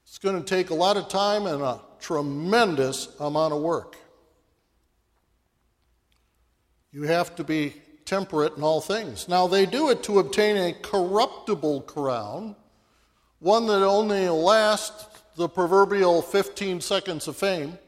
it's 0.04 0.18
going 0.18 0.42
to 0.42 0.44
take 0.44 0.70
a 0.70 0.74
lot 0.74 0.96
of 0.96 1.08
time 1.08 1.46
and 1.46 1.62
a 1.62 1.80
tremendous 2.00 3.08
amount 3.20 3.54
of 3.54 3.62
work. 3.62 3.96
You 6.90 7.04
have 7.04 7.34
to 7.36 7.44
be 7.44 7.74
temperate 8.04 8.56
in 8.56 8.62
all 8.62 8.80
things. 8.80 9.28
Now, 9.28 9.46
they 9.46 9.64
do 9.64 9.90
it 9.90 10.02
to 10.04 10.18
obtain 10.18 10.56
a 10.56 10.72
corruptible 10.72 11.82
crown, 11.82 12.56
one 13.38 13.66
that 13.68 13.82
only 13.82 14.28
lasts 14.28 15.06
the 15.36 15.48
proverbial 15.48 16.20
15 16.20 16.80
seconds 16.80 17.28
of 17.28 17.36
fame. 17.36 17.78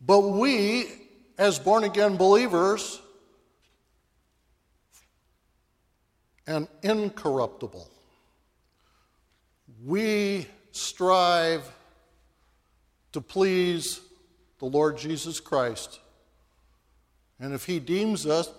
But 0.00 0.20
we, 0.20 1.05
as 1.38 1.58
born 1.58 1.84
again 1.84 2.16
believers, 2.16 3.00
and 6.46 6.68
incorruptible, 6.82 7.88
we 9.84 10.46
strive 10.70 11.70
to 13.12 13.20
please 13.20 14.00
the 14.58 14.66
Lord 14.66 14.96
Jesus 14.96 15.40
Christ. 15.40 16.00
And 17.40 17.52
if 17.52 17.66
He 17.66 17.80
deems 17.80 18.26
us 18.26 18.50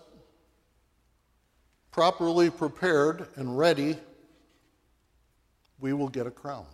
properly 1.91 2.49
prepared 2.49 3.27
and 3.35 3.57
ready, 3.57 3.97
we 5.79 5.93
will 5.93 6.09
get 6.09 6.27
a 6.27 6.31
crown. 6.31 6.65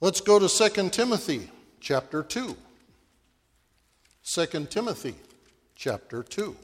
Let's 0.00 0.20
go 0.22 0.38
to 0.38 0.48
2 0.48 0.88
Timothy 0.90 1.50
chapter 1.80 2.22
2. 2.22 2.56
2 4.32 4.46
Timothy 4.66 5.16
chapter 5.74 6.22
2. 6.22 6.56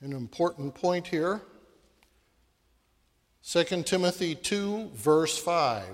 An 0.00 0.12
important 0.12 0.74
point 0.74 1.06
here. 1.06 1.40
2 3.44 3.84
Timothy 3.84 4.34
2, 4.34 4.90
verse 4.92 5.38
5. 5.38 5.86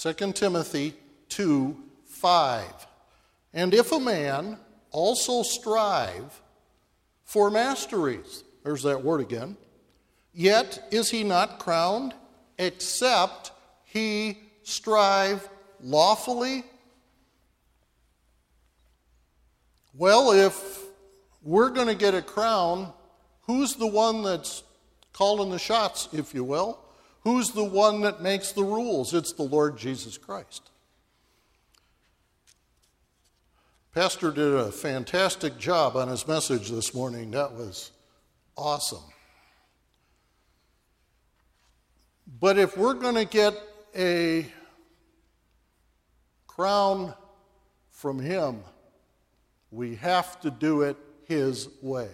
2 0.00 0.32
Timothy 0.32 0.94
2 1.28 1.76
5. 2.06 2.86
And 3.52 3.74
if 3.74 3.92
a 3.92 4.00
man 4.00 4.56
also 4.92 5.42
strive 5.42 6.40
for 7.24 7.50
masteries, 7.50 8.44
there's 8.64 8.84
that 8.84 9.04
word 9.04 9.20
again, 9.20 9.58
yet 10.36 10.86
is 10.92 11.10
he 11.10 11.24
not 11.24 11.58
crowned, 11.58 12.14
except 12.58 13.50
he 13.84 14.38
strive 14.62 15.48
lawfully? 15.80 16.62
Well, 19.94 20.30
if 20.32 20.84
we're 21.42 21.70
going 21.70 21.88
to 21.88 21.94
get 21.94 22.14
a 22.14 22.20
crown, 22.20 22.92
who's 23.42 23.74
the 23.74 23.86
one 23.86 24.22
that's 24.22 24.62
calling 25.12 25.50
the 25.50 25.58
shots, 25.58 26.08
if 26.12 26.34
you 26.34 26.44
will? 26.44 26.78
Who's 27.24 27.50
the 27.50 27.64
one 27.64 28.02
that 28.02 28.20
makes 28.20 28.52
the 28.52 28.62
rules? 28.62 29.14
It's 29.14 29.32
the 29.32 29.42
Lord 29.42 29.78
Jesus 29.78 30.18
Christ. 30.18 30.70
Pastor 33.94 34.30
did 34.30 34.52
a 34.52 34.70
fantastic 34.70 35.56
job 35.58 35.96
on 35.96 36.08
his 36.08 36.28
message 36.28 36.68
this 36.68 36.92
morning. 36.94 37.30
That 37.30 37.54
was 37.54 37.90
awesome. 38.54 39.02
But 42.26 42.58
if 42.58 42.76
we're 42.76 42.94
going 42.94 43.14
to 43.14 43.24
get 43.24 43.54
a 43.94 44.46
crown 46.46 47.14
from 47.90 48.18
him, 48.18 48.60
we 49.70 49.96
have 49.96 50.40
to 50.40 50.50
do 50.50 50.82
it 50.82 50.96
his 51.26 51.68
way. 51.82 52.10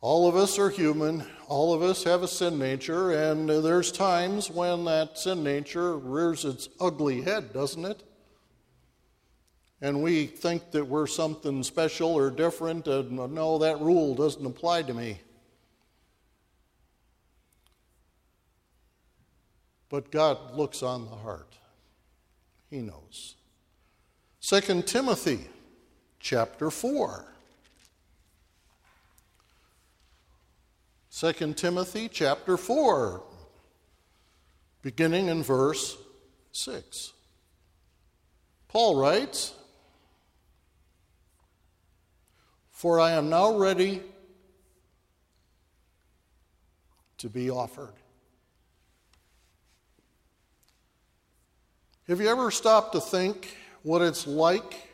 All 0.00 0.28
of 0.28 0.36
us 0.36 0.58
are 0.58 0.70
human. 0.70 1.24
All 1.46 1.74
of 1.74 1.82
us 1.82 2.04
have 2.04 2.22
a 2.22 2.28
sin 2.28 2.58
nature, 2.58 3.10
and 3.10 3.48
there's 3.48 3.92
times 3.92 4.50
when 4.50 4.84
that 4.86 5.18
sin 5.18 5.42
nature 5.42 5.98
rears 5.98 6.44
its 6.44 6.68
ugly 6.80 7.22
head, 7.22 7.52
doesn't 7.52 7.84
it? 7.84 8.02
And 9.82 10.02
we 10.02 10.26
think 10.26 10.70
that 10.70 10.86
we're 10.86 11.06
something 11.06 11.62
special 11.62 12.10
or 12.10 12.30
different, 12.30 12.86
and 12.86 13.18
uh, 13.18 13.26
no, 13.26 13.58
that 13.58 13.80
rule 13.80 14.14
doesn't 14.14 14.44
apply 14.44 14.82
to 14.84 14.94
me. 14.94 15.20
But 19.90 20.10
God 20.10 20.54
looks 20.54 20.82
on 20.82 21.04
the 21.04 21.16
heart. 21.16 21.58
He 22.70 22.78
knows. 22.78 23.34
2 24.40 24.82
Timothy 24.82 25.48
chapter 26.20 26.70
4. 26.70 27.26
2 31.12 31.52
Timothy 31.52 32.08
chapter 32.08 32.56
4, 32.56 33.22
beginning 34.80 35.26
in 35.26 35.42
verse 35.42 35.98
6. 36.52 37.12
Paul 38.68 38.96
writes, 38.96 39.52
For 42.70 42.98
I 42.98 43.10
am 43.10 43.28
now 43.28 43.58
ready 43.58 44.00
to 47.18 47.28
be 47.28 47.50
offered. 47.50 47.99
Have 52.10 52.20
you 52.20 52.28
ever 52.28 52.50
stopped 52.50 52.94
to 52.94 53.00
think 53.00 53.56
what 53.84 54.02
it's 54.02 54.26
like 54.26 54.88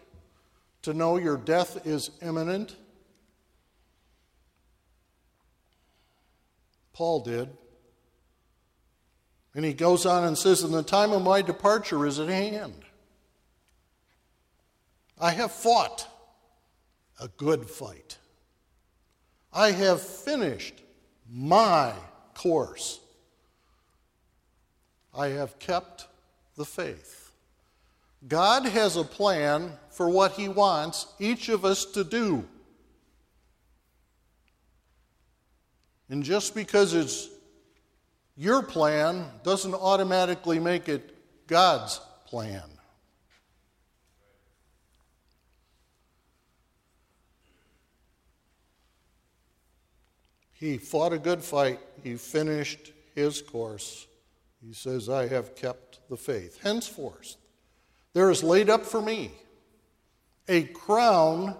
to 0.82 0.92
know 0.92 1.16
your 1.16 1.38
death 1.38 1.86
is 1.86 2.10
imminent? 2.20 2.76
Paul 6.92 7.20
did. 7.20 7.48
And 9.54 9.64
he 9.64 9.72
goes 9.72 10.04
on 10.04 10.24
and 10.24 10.36
says, 10.36 10.62
And 10.62 10.74
the 10.74 10.82
time 10.82 11.12
of 11.12 11.22
my 11.22 11.40
departure 11.40 12.04
is 12.04 12.20
at 12.20 12.28
hand. 12.28 12.82
I 15.18 15.30
have 15.30 15.52
fought 15.52 16.06
a 17.18 17.28
good 17.28 17.70
fight. 17.70 18.18
I 19.54 19.70
have 19.70 20.02
finished 20.02 20.82
my 21.32 21.94
course. 22.34 23.00
I 25.14 25.28
have 25.28 25.58
kept 25.58 26.08
the 26.56 26.64
faith. 26.64 27.32
God 28.26 28.64
has 28.64 28.96
a 28.96 29.04
plan 29.04 29.72
for 29.90 30.08
what 30.08 30.32
He 30.32 30.48
wants 30.48 31.06
each 31.18 31.48
of 31.48 31.64
us 31.64 31.84
to 31.86 32.04
do. 32.04 32.44
And 36.08 36.22
just 36.22 36.54
because 36.54 36.94
it's 36.94 37.28
your 38.36 38.62
plan 38.62 39.26
doesn't 39.42 39.74
automatically 39.74 40.58
make 40.58 40.88
it 40.88 41.16
God's 41.46 42.00
plan. 42.26 42.62
He 50.52 50.78
fought 50.78 51.12
a 51.12 51.18
good 51.18 51.42
fight. 51.42 51.80
He 52.02 52.16
finished 52.16 52.92
his 53.14 53.42
course. 53.42 54.06
He 54.66 54.72
says, 54.72 55.08
I 55.08 55.28
have 55.28 55.54
kept 55.54 55.95
the 56.08 56.16
faith. 56.16 56.60
Henceforth, 56.62 57.36
there 58.12 58.30
is 58.30 58.42
laid 58.42 58.70
up 58.70 58.84
for 58.84 59.02
me 59.02 59.30
a 60.48 60.62
crown 60.62 61.56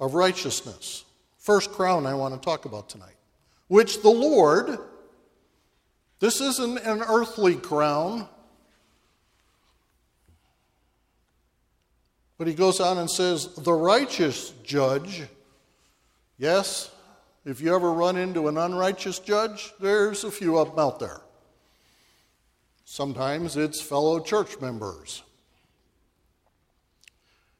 of 0.00 0.14
righteousness. 0.14 1.04
First 1.38 1.72
crown 1.72 2.06
I 2.06 2.14
want 2.14 2.34
to 2.34 2.40
talk 2.40 2.64
about 2.64 2.88
tonight, 2.88 3.16
which 3.68 4.02
the 4.02 4.10
Lord, 4.10 4.78
this 6.20 6.40
isn't 6.40 6.78
an 6.78 7.02
earthly 7.02 7.54
crown, 7.54 8.28
but 12.36 12.46
he 12.46 12.54
goes 12.54 12.80
on 12.80 12.98
and 12.98 13.10
says, 13.10 13.54
the 13.54 13.72
righteous 13.72 14.50
judge, 14.62 15.22
yes, 16.38 16.90
if 17.44 17.60
you 17.60 17.74
ever 17.74 17.92
run 17.92 18.16
into 18.16 18.48
an 18.48 18.58
unrighteous 18.58 19.20
judge, 19.20 19.72
there's 19.80 20.22
a 20.24 20.30
few 20.30 20.58
of 20.58 20.70
them 20.70 20.78
out 20.78 21.00
there. 21.00 21.20
Sometimes 22.90 23.58
it's 23.58 23.82
fellow 23.82 24.18
church 24.18 24.62
members. 24.62 25.22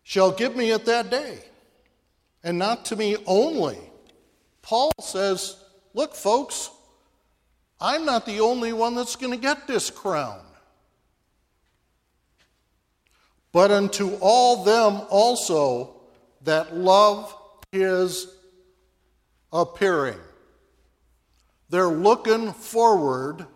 Shall 0.02 0.32
give 0.32 0.56
me 0.56 0.72
at 0.72 0.86
that 0.86 1.10
day, 1.10 1.40
and 2.42 2.58
not 2.58 2.86
to 2.86 2.96
me 2.96 3.18
only. 3.26 3.76
Paul 4.62 4.90
says, 5.02 5.62
Look, 5.92 6.14
folks, 6.14 6.70
I'm 7.78 8.06
not 8.06 8.24
the 8.24 8.40
only 8.40 8.72
one 8.72 8.94
that's 8.94 9.16
going 9.16 9.34
to 9.34 9.38
get 9.38 9.66
this 9.66 9.90
crown. 9.90 10.40
But 13.52 13.70
unto 13.70 14.14
all 14.22 14.64
them 14.64 15.02
also 15.10 16.00
that 16.44 16.74
love 16.74 17.36
his 17.70 18.34
appearing. 19.52 20.20
They're 21.68 21.86
looking 21.86 22.54
forward 22.54 23.46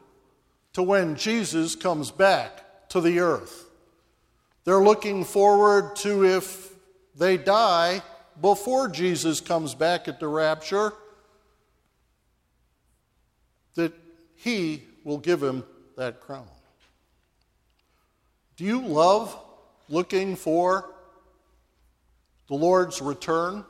to 0.72 0.82
when 0.82 1.16
Jesus 1.16 1.76
comes 1.76 2.10
back 2.10 2.88
to 2.88 3.00
the 3.00 3.20
earth. 3.20 3.68
They're 4.64 4.82
looking 4.82 5.24
forward 5.24 5.96
to 5.96 6.24
if 6.24 6.72
they 7.16 7.36
die 7.36 8.02
before 8.40 8.88
Jesus 8.88 9.40
comes 9.40 9.74
back 9.74 10.08
at 10.08 10.20
the 10.20 10.28
rapture, 10.28 10.92
that 13.74 13.92
he 14.36 14.82
will 15.04 15.18
give 15.18 15.42
him 15.42 15.64
that 15.96 16.20
crown. 16.20 16.46
Do 18.56 18.64
you 18.64 18.80
love 18.80 19.36
looking 19.88 20.36
for 20.36 20.90
the 22.48 22.54
Lord's 22.54 23.00
return? 23.00 23.64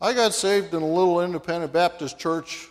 I 0.00 0.12
got 0.12 0.34
saved 0.34 0.74
in 0.74 0.82
a 0.82 0.86
little 0.86 1.20
independent 1.20 1.72
Baptist 1.72 2.18
church 2.18 2.68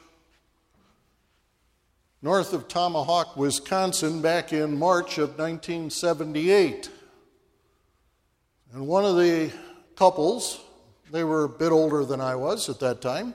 north 2.22 2.54
of 2.54 2.68
Tomahawk, 2.68 3.36
Wisconsin, 3.36 4.22
back 4.22 4.54
in 4.54 4.78
March 4.78 5.18
of 5.18 5.40
1978. 5.40 6.90
And 8.74 8.88
one 8.88 9.06
of 9.06 9.18
the 9.18 9.52
couples, 9.96 10.62
they 11.12 11.24
were 11.24 11.46
a 11.46 11.50
bit 11.50 11.72
older 11.72 12.06
than 12.06 12.22
I 12.22 12.36
was 12.36 12.70
at 12.70 12.80
that 12.80 13.02
time, 13.02 13.34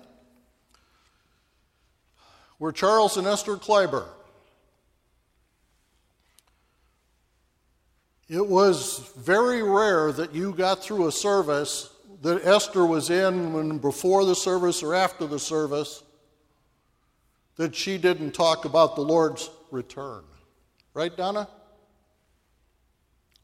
were 2.58 2.72
Charles 2.72 3.16
and 3.16 3.26
Esther 3.26 3.56
Kleiber. 3.56 4.06
It 8.28 8.46
was 8.46 9.12
very 9.16 9.62
rare 9.62 10.10
that 10.12 10.34
you 10.34 10.52
got 10.52 10.82
through 10.82 11.06
a 11.06 11.12
service 11.12 11.90
that 12.22 12.44
Esther 12.44 12.84
was 12.84 13.10
in 13.10 13.52
when 13.52 13.78
before 13.78 14.24
the 14.24 14.34
service 14.34 14.82
or 14.82 14.94
after 14.94 15.26
the 15.26 15.38
service 15.38 16.02
that 17.56 17.74
she 17.74 17.98
didn't 17.98 18.32
talk 18.32 18.64
about 18.64 18.96
the 18.96 19.02
Lord's 19.02 19.50
return. 19.70 20.22
Right, 20.94 21.14
Donna? 21.16 21.48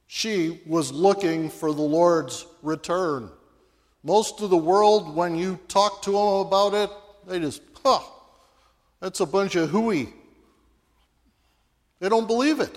She 0.06 0.60
was 0.66 0.92
looking 0.92 1.48
for 1.48 1.72
the 1.72 1.82
Lord's 1.82 2.46
return. 2.62 3.30
Most 4.04 4.42
of 4.42 4.50
the 4.50 4.56
world, 4.56 5.14
when 5.14 5.36
you 5.36 5.58
talk 5.68 6.02
to 6.02 6.12
them 6.12 6.46
about 6.46 6.74
it, 6.74 6.90
they 7.26 7.38
just, 7.38 7.62
huh, 7.82 8.00
that's 9.00 9.20
a 9.20 9.26
bunch 9.26 9.56
of 9.56 9.70
hooey. 9.70 10.12
They 12.00 12.08
don't 12.08 12.26
believe 12.26 12.60
it. 12.60 12.76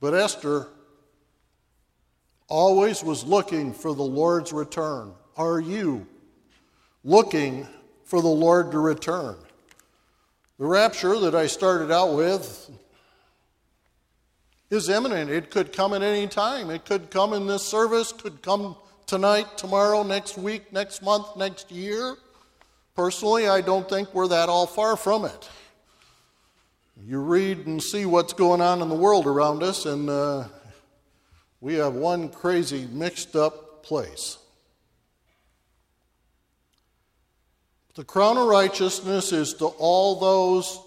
But 0.00 0.14
Esther 0.14 0.68
always 2.48 3.02
was 3.02 3.24
looking 3.24 3.72
for 3.72 3.94
the 3.94 4.02
Lord's 4.02 4.52
return. 4.52 5.12
Are 5.36 5.60
you 5.60 6.06
looking 7.04 7.66
for 8.08 8.22
the 8.22 8.28
Lord 8.28 8.72
to 8.72 8.78
return? 8.78 9.36
The 10.58 10.64
rapture 10.66 11.18
that 11.20 11.34
I 11.34 11.46
started 11.46 11.92
out 11.92 12.14
with 12.14 12.70
is 14.70 14.88
imminent. 14.88 15.30
It 15.30 15.50
could 15.50 15.74
come 15.74 15.92
at 15.92 16.02
any 16.02 16.26
time. 16.26 16.70
It 16.70 16.86
could 16.86 17.10
come 17.10 17.34
in 17.34 17.46
this 17.46 17.62
service, 17.62 18.12
could 18.12 18.40
come 18.40 18.76
tonight, 19.06 19.58
tomorrow, 19.58 20.02
next 20.02 20.38
week, 20.38 20.72
next 20.72 21.02
month, 21.02 21.36
next 21.36 21.70
year. 21.70 22.16
Personally, 22.96 23.46
I 23.46 23.60
don't 23.60 23.88
think 23.88 24.12
we're 24.14 24.28
that 24.28 24.48
all 24.48 24.66
far 24.66 24.96
from 24.96 25.26
it. 25.26 25.50
You 27.04 27.20
read 27.20 27.66
and 27.66 27.80
see 27.82 28.06
what's 28.06 28.32
going 28.32 28.62
on 28.62 28.80
in 28.80 28.88
the 28.88 28.94
world 28.94 29.26
around 29.26 29.62
us, 29.62 29.84
and 29.84 30.08
uh, 30.08 30.44
we 31.60 31.74
have 31.74 31.94
one 31.94 32.30
crazy, 32.30 32.88
mixed 32.90 33.36
up 33.36 33.84
place. 33.84 34.38
The 37.98 38.04
crown 38.04 38.36
of 38.36 38.46
righteousness 38.46 39.32
is 39.32 39.54
to 39.54 39.64
all 39.64 40.20
those, 40.20 40.80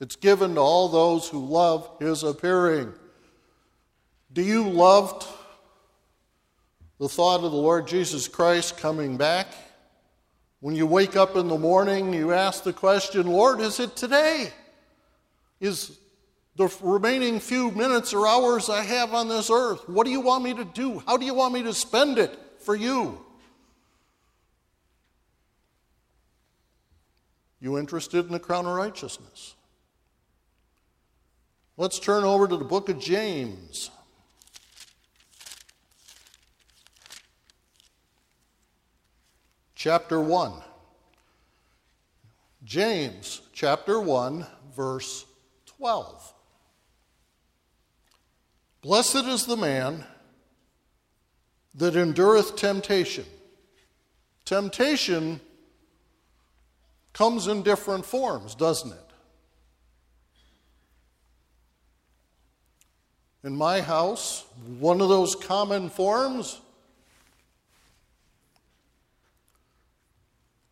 it's 0.00 0.16
given 0.16 0.56
to 0.56 0.60
all 0.60 0.90
those 0.90 1.26
who 1.26 1.42
love 1.42 1.88
his 1.98 2.24
appearing. 2.24 2.92
Do 4.34 4.42
you 4.42 4.68
love 4.68 5.26
the 6.98 7.08
thought 7.08 7.36
of 7.36 7.52
the 7.52 7.56
Lord 7.56 7.88
Jesus 7.88 8.28
Christ 8.28 8.76
coming 8.76 9.16
back? 9.16 9.46
When 10.60 10.74
you 10.74 10.86
wake 10.86 11.16
up 11.16 11.36
in 11.36 11.48
the 11.48 11.56
morning, 11.56 12.12
you 12.12 12.34
ask 12.34 12.64
the 12.64 12.72
question, 12.74 13.28
Lord, 13.28 13.60
is 13.60 13.80
it 13.80 13.96
today? 13.96 14.52
Is 15.58 15.98
the 16.56 16.70
remaining 16.82 17.40
few 17.40 17.70
minutes 17.70 18.12
or 18.12 18.26
hours 18.26 18.68
I 18.68 18.82
have 18.82 19.14
on 19.14 19.28
this 19.28 19.48
earth. 19.48 19.88
What 19.88 20.04
do 20.04 20.10
you 20.10 20.20
want 20.20 20.44
me 20.44 20.52
to 20.52 20.66
do? 20.66 21.02
How 21.06 21.16
do 21.16 21.24
you 21.24 21.32
want 21.32 21.54
me 21.54 21.62
to 21.62 21.72
spend 21.72 22.18
it 22.18 22.38
for 22.58 22.76
you? 22.76 23.24
You 27.60 27.78
interested 27.78 28.26
in 28.26 28.32
the 28.32 28.38
crown 28.38 28.66
of 28.66 28.74
righteousness? 28.74 29.54
Let's 31.76 31.98
turn 31.98 32.24
over 32.24 32.46
to 32.48 32.56
the 32.56 32.64
book 32.64 32.88
of 32.88 32.98
James. 32.98 33.90
Chapter 39.74 40.20
1. 40.20 40.52
James 42.64 43.42
chapter 43.52 44.00
1, 44.00 44.44
verse 44.74 45.24
12. 45.66 46.34
Blessed 48.82 49.24
is 49.26 49.46
the 49.46 49.56
man 49.56 50.04
that 51.74 51.94
endureth 51.94 52.56
temptation. 52.56 53.24
Temptation 54.44 55.40
comes 57.16 57.46
in 57.46 57.62
different 57.62 58.04
forms, 58.04 58.54
doesn't 58.54 58.92
it? 58.92 58.98
In 63.42 63.56
my 63.56 63.80
house, 63.80 64.44
one 64.78 65.00
of 65.00 65.08
those 65.08 65.34
common 65.34 65.88
forms 65.88 66.60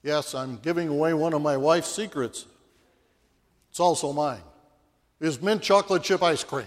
Yes, 0.04 0.34
I'm 0.34 0.58
giving 0.58 0.88
away 0.88 1.14
one 1.14 1.32
of 1.32 1.40
my 1.40 1.56
wife's 1.56 1.90
secrets. 1.90 2.44
It's 3.70 3.80
also 3.80 4.12
mine. 4.12 4.42
Is 5.18 5.40
mint 5.40 5.62
chocolate 5.62 6.02
chip 6.02 6.22
ice 6.22 6.44
cream. 6.44 6.66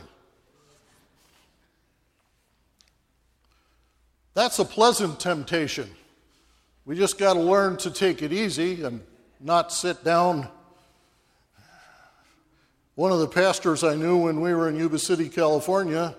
That's 4.33 4.57
a 4.57 4.65
pleasant 4.65 5.19
temptation. 5.19 5.87
We 6.83 6.95
just 6.95 7.19
got 7.19 7.35
to 7.35 7.39
learn 7.39 7.77
to 7.77 7.91
take 7.91 8.23
it 8.23 8.33
easy 8.33 8.83
and 8.83 9.01
not 9.39 9.71
sit 9.71 10.03
down. 10.03 10.47
One 12.95 13.11
of 13.11 13.19
the 13.19 13.27
pastors 13.27 13.83
I 13.83 13.95
knew 13.95 14.17
when 14.17 14.41
we 14.41 14.53
were 14.53 14.69
in 14.69 14.75
Yuba 14.75 14.99
City, 14.99 15.29
California, 15.29 16.15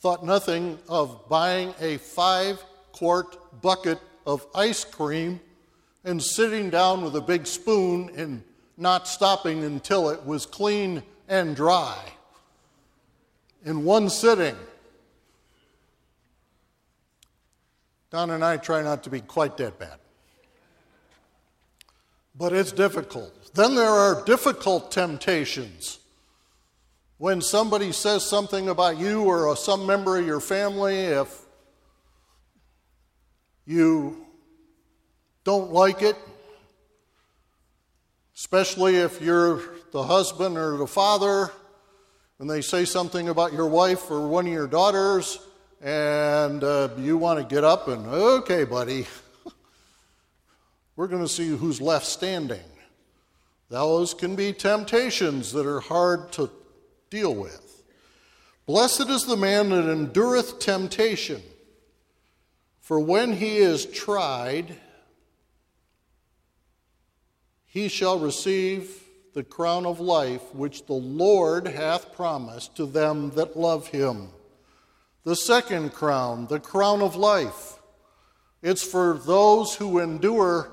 thought 0.00 0.24
nothing 0.24 0.78
of 0.88 1.28
buying 1.28 1.74
a 1.80 1.98
five 1.98 2.62
quart 2.92 3.60
bucket 3.60 3.98
of 4.26 4.46
ice 4.54 4.84
cream 4.84 5.40
and 6.04 6.22
sitting 6.22 6.70
down 6.70 7.02
with 7.02 7.16
a 7.16 7.20
big 7.20 7.46
spoon 7.46 8.10
and 8.16 8.42
not 8.76 9.08
stopping 9.08 9.64
until 9.64 10.08
it 10.08 10.24
was 10.24 10.46
clean 10.46 11.02
and 11.28 11.54
dry 11.54 11.98
in 13.64 13.84
one 13.84 14.08
sitting. 14.08 14.56
Donna 18.10 18.34
and 18.34 18.44
I 18.44 18.56
try 18.56 18.82
not 18.82 19.02
to 19.04 19.10
be 19.10 19.20
quite 19.20 19.56
that 19.58 19.78
bad. 19.78 19.98
But 22.38 22.52
it's 22.52 22.70
difficult. 22.70 23.52
Then 23.54 23.74
there 23.74 23.90
are 23.90 24.24
difficult 24.24 24.92
temptations. 24.92 25.98
When 27.16 27.42
somebody 27.42 27.90
says 27.90 28.24
something 28.24 28.68
about 28.68 28.96
you 28.96 29.24
or 29.24 29.56
some 29.56 29.86
member 29.86 30.16
of 30.16 30.24
your 30.24 30.38
family, 30.38 30.94
if 30.94 31.36
you 33.66 34.24
don't 35.42 35.72
like 35.72 36.02
it, 36.02 36.14
especially 38.36 38.96
if 38.96 39.20
you're 39.20 39.60
the 39.90 40.04
husband 40.04 40.56
or 40.56 40.76
the 40.76 40.86
father, 40.86 41.50
and 42.38 42.48
they 42.48 42.60
say 42.60 42.84
something 42.84 43.28
about 43.28 43.52
your 43.52 43.66
wife 43.66 44.12
or 44.12 44.28
one 44.28 44.46
of 44.46 44.52
your 44.52 44.68
daughters, 44.68 45.40
and 45.82 46.62
uh, 46.62 46.88
you 46.98 47.16
want 47.16 47.40
to 47.40 47.52
get 47.52 47.64
up 47.64 47.88
and, 47.88 48.06
okay, 48.06 48.62
buddy, 48.62 49.08
we're 50.98 51.06
going 51.06 51.22
to 51.22 51.28
see 51.28 51.46
who's 51.46 51.80
left 51.80 52.04
standing. 52.04 52.58
Those 53.68 54.14
can 54.14 54.34
be 54.34 54.52
temptations 54.52 55.52
that 55.52 55.64
are 55.64 55.78
hard 55.78 56.32
to 56.32 56.50
deal 57.08 57.32
with. 57.32 57.84
Blessed 58.66 59.08
is 59.08 59.24
the 59.24 59.36
man 59.36 59.68
that 59.70 59.88
endureth 59.88 60.58
temptation, 60.58 61.40
for 62.80 62.98
when 62.98 63.34
he 63.34 63.58
is 63.58 63.86
tried, 63.86 64.74
he 67.64 67.86
shall 67.86 68.18
receive 68.18 69.00
the 69.34 69.44
crown 69.44 69.86
of 69.86 70.00
life 70.00 70.52
which 70.52 70.86
the 70.86 70.94
Lord 70.94 71.68
hath 71.68 72.12
promised 72.12 72.74
to 72.74 72.86
them 72.86 73.30
that 73.36 73.56
love 73.56 73.86
him. 73.86 74.30
The 75.22 75.36
second 75.36 75.92
crown, 75.92 76.48
the 76.48 76.58
crown 76.58 77.02
of 77.02 77.14
life, 77.14 77.78
it's 78.62 78.82
for 78.82 79.14
those 79.14 79.76
who 79.76 80.00
endure 80.00 80.72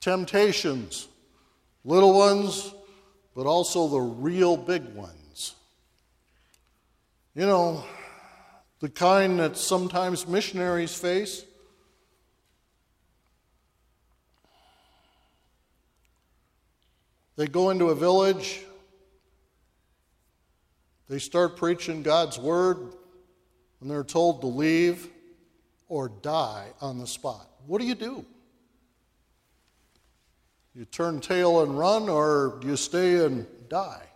temptations, 0.00 1.08
little 1.84 2.14
ones, 2.14 2.74
but 3.34 3.46
also 3.46 3.88
the 3.88 4.00
real 4.00 4.56
big 4.56 4.94
ones. 4.94 5.54
You 7.34 7.46
know, 7.46 7.84
the 8.80 8.88
kind 8.88 9.38
that 9.40 9.56
sometimes 9.56 10.26
missionaries 10.26 10.94
face. 10.94 11.44
They 17.36 17.46
go 17.46 17.70
into 17.70 17.86
a 17.86 17.94
village 17.94 18.64
they 21.10 21.18
start 21.18 21.56
preaching 21.56 22.04
God's 22.04 22.38
word 22.38 22.94
and 23.80 23.90
they're 23.90 24.04
told 24.04 24.42
to 24.42 24.46
leave 24.46 25.08
or 25.88 26.08
die 26.08 26.68
on 26.80 27.00
the 27.00 27.06
spot. 27.06 27.50
What 27.66 27.80
do 27.80 27.86
you 27.86 27.96
do? 27.96 28.24
You 30.74 30.84
turn 30.84 31.20
tail 31.20 31.62
and 31.62 31.78
run, 31.78 32.08
or 32.08 32.60
you 32.64 32.76
stay 32.76 33.24
and 33.24 33.46
die? 33.68 34.06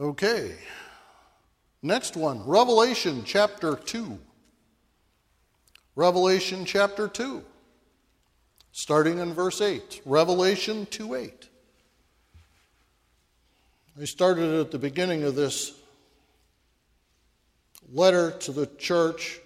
Okay. 0.00 0.56
Next 1.82 2.16
one 2.16 2.44
Revelation 2.46 3.22
chapter 3.24 3.76
2. 3.76 4.18
Revelation 5.94 6.64
chapter 6.64 7.06
2 7.06 7.44
starting 8.76 9.18
in 9.18 9.32
verse 9.32 9.60
8, 9.60 10.02
Revelation 10.04 10.84
2 10.86 11.14
8. 11.14 11.48
I 14.00 14.04
started 14.04 14.60
at 14.60 14.72
the 14.72 14.80
beginning 14.80 15.22
of 15.22 15.36
this 15.36 15.72
letter 17.92 18.32
to 18.32 18.50
the 18.50 18.66
church 18.66 19.38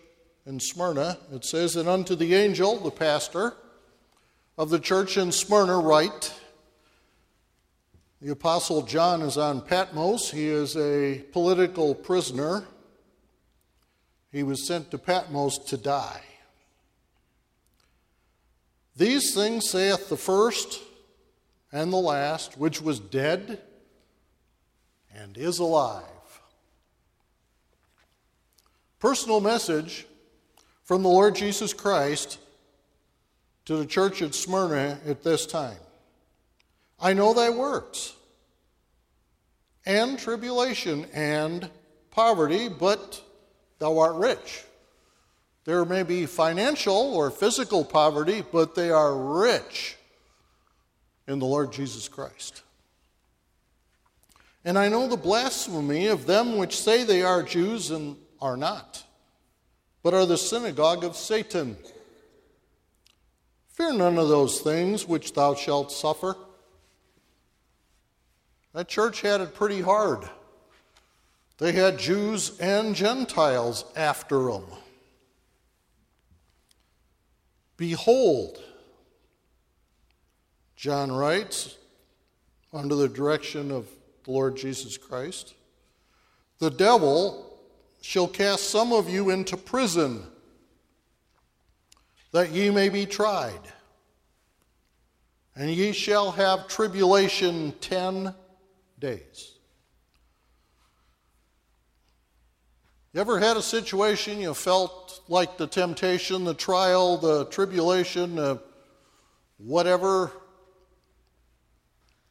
in 0.49 0.59
Smyrna. 0.59 1.19
It 1.31 1.45
says, 1.45 1.77
And 1.77 1.89
unto 1.89 2.17
the 2.17 2.35
angel, 2.35 2.79
the 2.79 2.91
pastor 2.91 3.53
of 4.57 4.71
the 4.71 4.81
church 4.81 5.19
in 5.19 5.31
Smyrna, 5.31 5.79
write, 5.79 6.35
the 8.23 8.33
Apostle 8.33 8.83
John 8.83 9.23
is 9.23 9.37
on 9.37 9.61
Patmos. 9.61 10.31
He 10.31 10.49
is 10.49 10.77
a 10.77 11.23
political 11.33 11.95
prisoner. 11.95 12.67
He 14.33 14.43
was 14.43 14.67
sent 14.67 14.91
to 14.91 14.99
Patmos 14.99 15.59
to 15.67 15.77
die. 15.77 16.23
These 18.97 19.35
things 19.35 19.71
saith 19.71 20.09
the 20.09 20.17
first 20.17 20.81
and 21.71 21.93
the 21.93 21.99
last, 21.99 22.59
which 22.59 22.83
was 22.83 22.99
dead 22.99 23.61
and 25.15 25.37
is 25.37 25.61
alive. 25.61 26.05
Personal 28.99 29.41
message 29.41 30.08
from 30.89 31.03
the 31.03 31.09
Lord 31.11 31.35
Jesus 31.35 31.75
Christ 31.75 32.39
to 33.67 33.77
the 33.77 33.85
church 33.85 34.23
at 34.23 34.35
Smyrna 34.35 34.99
at 35.07 35.23
this 35.23 35.45
time. 35.45 35.77
I 36.99 37.13
know 37.13 37.35
thy 37.35 37.51
works, 37.51 38.15
and 39.85 40.19
tribulation, 40.19 41.05
and 41.13 41.69
poverty, 42.11 42.71
but 42.71 43.23
thou 43.79 43.99
art 43.99 44.15
rich. 44.15 44.65
There 45.67 45.85
may 45.85 46.05
be 46.05 46.25
financial 46.25 46.95
or 46.95 47.31
physical 47.31 47.85
poverty, 47.85 48.43
but 48.51 48.75
they 48.75 48.91
are 48.91 49.15
rich 49.15 49.95
in 51.27 51.39
the 51.39 51.45
Lord 51.45 51.71
Jesus 51.71 52.09
Christ. 52.09 52.63
And 54.65 54.79
I 54.79 54.89
know 54.89 55.07
the 55.07 55.19
blasphemy 55.19 56.07
of 56.07 56.25
them 56.25 56.57
which 56.57 56.81
say 56.81 57.05
they 57.05 57.23
are 57.23 57.43
Jews 57.43 57.91
and 57.91 58.17
are 58.41 58.57
not, 58.57 59.05
but 60.03 60.15
are 60.15 60.27
the 60.27 60.39
synagogue 60.39 61.05
of 61.05 61.17
Satan. 61.17 61.77
Fear 63.69 63.95
none 63.95 64.19
of 64.19 64.29
those 64.29 64.61
things 64.61 65.07
which 65.07 65.35
thou 65.35 65.55
shalt 65.55 65.93
suffer. 65.93 66.37
That 68.73 68.89
church 68.89 69.23
had 69.23 69.41
it 69.41 69.55
pretty 69.55 69.81
hard. 69.81 70.29
They 71.59 71.73
had 71.73 71.99
Jews 71.99 72.59
and 72.61 72.95
Gentiles 72.95 73.85
after 73.97 74.53
them. 74.53 74.65
Behold, 77.77 78.63
John 80.77 81.11
writes, 81.11 81.77
under 82.73 82.95
the 82.95 83.09
direction 83.09 83.71
of 83.71 83.89
the 84.25 84.31
Lord 84.31 84.57
Jesus 84.57 84.99
Christ, 84.99 85.55
the 86.59 86.71
devil 86.71 87.48
shall 88.01 88.29
cast 88.29 88.71
some 88.71 88.93
of 88.93 89.09
you 89.09 89.31
into 89.31 89.57
prison, 89.57 90.23
that 92.33 92.51
ye 92.51 92.71
may 92.71 92.89
be 92.89 93.07
tried. 93.07 93.61
And 95.55 95.71
ye 95.71 95.93
shall 95.93 96.31
have 96.31 96.69
tribulation 96.69 97.73
ten 97.81 98.35
days. 98.99 99.55
You 103.13 103.21
ever 103.21 103.41
had 103.41 103.57
a 103.57 103.63
situation 103.63 104.41
you 104.41 104.55
felt 104.55 105.23
like 105.27 105.57
the 105.57 105.67
temptation, 105.67 106.45
the 106.45 106.55
trial, 106.55 107.17
the 107.17 107.47
tribulation, 107.47 108.39
uh, 108.39 108.59
whatever? 109.57 110.31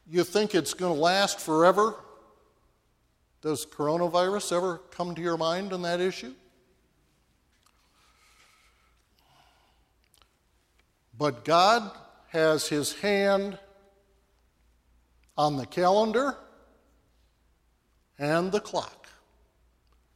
You 0.08 0.24
think 0.24 0.54
it's 0.54 0.72
going 0.72 0.94
to 0.94 1.00
last 1.00 1.40
forever? 1.40 1.94
Does 3.40 3.64
coronavirus 3.64 4.56
ever 4.56 4.78
come 4.90 5.14
to 5.14 5.22
your 5.22 5.36
mind 5.36 5.72
on 5.72 5.82
that 5.82 6.00
issue? 6.00 6.34
But 11.16 11.44
God 11.44 11.90
has 12.28 12.68
his 12.68 12.94
hand 12.94 13.58
on 15.36 15.56
the 15.56 15.66
calendar 15.66 16.36
and 18.18 18.50
the 18.50 18.60
clock. 18.60 19.06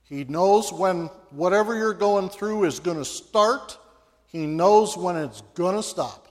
He 0.03 0.25
knows 0.25 0.73
when 0.73 1.07
whatever 1.31 1.77
you're 1.77 1.95
going 1.95 2.29
through 2.29 2.65
is 2.65 2.81
going 2.81 2.99
to 2.99 3.05
start, 3.05 3.79
He 4.27 4.47
knows 4.47 4.97
when 4.97 5.17
it's 5.17 5.43
going 5.55 5.77
to 5.77 5.83
stop. 5.83 6.29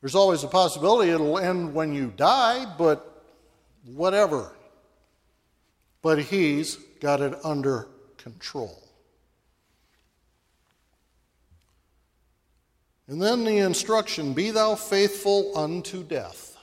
There's 0.00 0.14
always 0.14 0.42
a 0.42 0.48
possibility 0.48 1.10
it'll 1.10 1.38
end 1.38 1.74
when 1.74 1.92
you 1.92 2.12
die, 2.16 2.64
but 2.78 3.09
whatever. 3.84 4.52
But 6.02 6.20
He's 6.20 6.76
got 7.00 7.20
it 7.20 7.34
under 7.44 7.88
control. 8.16 8.82
And 13.08 13.20
then 13.20 13.44
the 13.44 13.58
instruction 13.58 14.34
Be 14.34 14.50
thou 14.50 14.76
faithful 14.76 15.56
unto 15.58 16.04
death. 16.04 16.56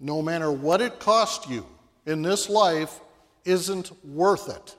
No 0.00 0.22
matter 0.22 0.50
what 0.50 0.80
it 0.80 1.00
cost 1.00 1.48
you, 1.48 1.66
in 2.06 2.22
this 2.22 2.48
life 2.48 3.00
isn't 3.44 3.92
worth 4.04 4.48
it 4.48 4.76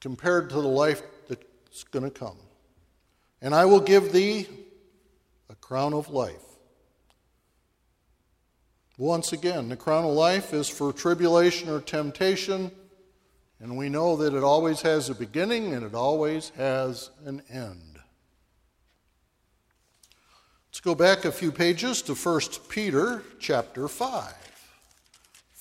compared 0.00 0.50
to 0.50 0.56
the 0.56 0.68
life 0.68 1.02
that's 1.28 1.84
going 1.84 2.04
to 2.04 2.10
come. 2.10 2.36
And 3.40 3.54
I 3.54 3.64
will 3.66 3.80
give 3.80 4.12
thee 4.12 4.46
a 5.48 5.54
crown 5.56 5.94
of 5.94 6.10
life. 6.10 6.51
Once 8.98 9.32
again, 9.32 9.68
the 9.68 9.76
crown 9.76 10.04
of 10.04 10.12
life 10.12 10.52
is 10.52 10.68
for 10.68 10.92
tribulation 10.92 11.68
or 11.68 11.80
temptation, 11.80 12.70
and 13.58 13.76
we 13.76 13.88
know 13.88 14.16
that 14.16 14.34
it 14.34 14.44
always 14.44 14.82
has 14.82 15.08
a 15.08 15.14
beginning 15.14 15.72
and 15.72 15.84
it 15.84 15.94
always 15.94 16.50
has 16.50 17.10
an 17.24 17.42
end. 17.48 17.98
Let's 20.68 20.80
go 20.80 20.94
back 20.94 21.24
a 21.24 21.32
few 21.32 21.52
pages 21.52 22.02
to 22.02 22.14
1 22.14 22.40
Peter 22.68 23.22
chapter 23.38 23.88
5. 23.88 24.34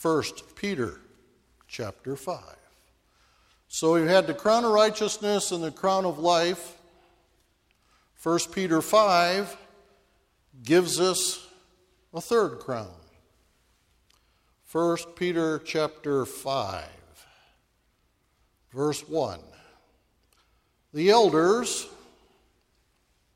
1 0.01 0.23
Peter 0.55 0.99
chapter 1.67 2.15
5. 2.15 2.37
So 3.67 3.93
we've 3.93 4.07
had 4.07 4.27
the 4.27 4.33
crown 4.33 4.65
of 4.65 4.71
righteousness 4.71 5.51
and 5.51 5.63
the 5.63 5.71
crown 5.71 6.05
of 6.05 6.19
life. 6.19 6.77
1 8.23 8.39
Peter 8.51 8.81
5 8.81 9.57
gives 10.63 10.99
us 10.99 11.47
a 12.13 12.19
third 12.19 12.59
crown. 12.59 13.00
1 14.71 14.97
Peter 15.17 15.59
chapter 15.59 16.25
5 16.25 16.85
verse 18.71 19.05
1. 19.05 19.41
The 20.93 21.09
elders, 21.09 21.89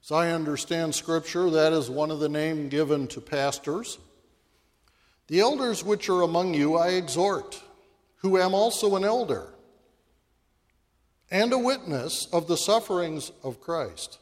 as 0.02 0.14
I 0.14 0.32
understand 0.32 0.96
scripture, 0.96 1.50
that 1.50 1.74
is 1.74 1.90
one 1.90 2.10
of 2.10 2.22
the 2.22 2.30
name 2.30 2.70
given 2.70 3.08
to 3.08 3.20
pastors. 3.20 3.98
The 5.28 5.42
elders 5.42 5.84
which 5.84 6.08
are 6.08 6.22
among 6.22 6.54
you 6.54 6.78
I 6.78 6.92
exhort, 6.92 7.62
who 8.20 8.38
am 8.38 8.54
also 8.54 8.96
an 8.96 9.04
elder 9.04 9.50
and 11.30 11.52
a 11.52 11.60
witness 11.60 12.30
of 12.32 12.48
the 12.48 12.56
sufferings 12.56 13.34
of 13.44 13.60
Christ. 13.60 14.20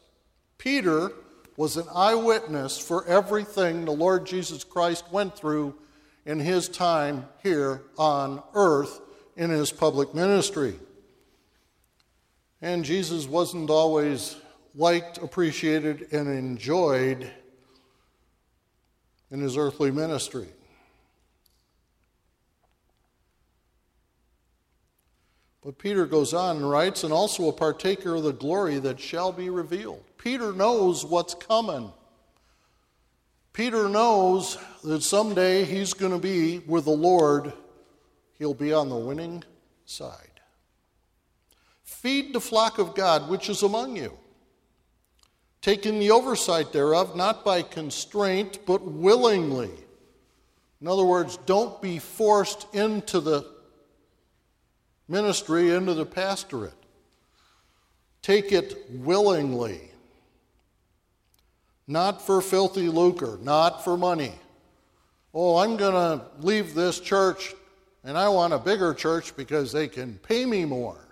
Peter 0.57 1.11
was 1.57 1.77
an 1.77 1.85
eyewitness 1.93 2.79
for 2.79 3.05
everything 3.05 3.85
the 3.85 3.91
Lord 3.91 4.25
Jesus 4.25 4.63
Christ 4.63 5.11
went 5.11 5.37
through 5.37 5.75
in 6.25 6.39
his 6.39 6.69
time 6.69 7.25
here 7.41 7.83
on 7.97 8.41
earth 8.53 9.01
in 9.35 9.49
his 9.49 9.71
public 9.71 10.13
ministry. 10.13 10.75
And 12.61 12.85
Jesus 12.85 13.27
wasn't 13.27 13.69
always 13.69 14.37
liked, 14.75 15.17
appreciated, 15.17 16.13
and 16.13 16.27
enjoyed 16.27 17.29
in 19.31 19.41
his 19.41 19.57
earthly 19.57 19.91
ministry. 19.91 20.47
But 25.63 25.77
Peter 25.77 26.05
goes 26.05 26.33
on 26.33 26.57
and 26.57 26.69
writes, 26.69 27.03
and 27.03 27.13
also 27.13 27.47
a 27.47 27.53
partaker 27.53 28.15
of 28.15 28.23
the 28.23 28.33
glory 28.33 28.79
that 28.79 28.99
shall 28.99 29.31
be 29.31 29.49
revealed. 29.49 30.03
Peter 30.17 30.51
knows 30.51 31.05
what's 31.05 31.33
coming. 31.33 31.91
Peter 33.53 33.87
knows 33.87 34.57
that 34.83 35.03
someday 35.03 35.63
he's 35.63 35.93
going 35.93 36.11
to 36.11 36.17
be 36.17 36.59
with 36.59 36.85
the 36.85 36.91
Lord, 36.91 37.53
he'll 38.39 38.53
be 38.53 38.73
on 38.73 38.89
the 38.89 38.95
winning 38.95 39.43
side. 39.85 40.41
Feed 41.83 42.33
the 42.33 42.41
flock 42.41 42.79
of 42.79 42.95
God 42.95 43.29
which 43.29 43.49
is 43.49 43.63
among 43.63 43.95
you, 43.95 44.17
taking 45.61 45.99
the 45.99 46.11
oversight 46.11 46.73
thereof, 46.73 47.15
not 47.15 47.45
by 47.45 47.61
constraint, 47.61 48.59
but 48.65 48.81
willingly. 48.83 49.71
In 50.81 50.87
other 50.87 51.05
words, 51.05 51.37
don't 51.45 51.81
be 51.81 51.99
forced 51.99 52.67
into 52.73 53.21
the 53.21 53.53
ministry 55.07 55.71
into 55.71 55.93
the 55.93 56.05
pastorate. 56.05 56.73
Take 58.21 58.51
it 58.51 58.89
willingly, 58.89 59.91
not 61.87 62.21
for 62.21 62.41
filthy 62.41 62.89
lucre, 62.89 63.37
not 63.41 63.83
for 63.83 63.97
money. 63.97 64.33
Oh, 65.33 65.57
I'm 65.57 65.77
going 65.77 65.93
to 65.93 66.25
leave 66.39 66.73
this 66.73 66.99
church 66.99 67.53
and 68.03 68.17
I 68.17 68.29
want 68.29 68.53
a 68.53 68.59
bigger 68.59 68.93
church 68.93 69.35
because 69.35 69.71
they 69.71 69.87
can 69.87 70.15
pay 70.19 70.45
me 70.45 70.65
more 70.65 71.03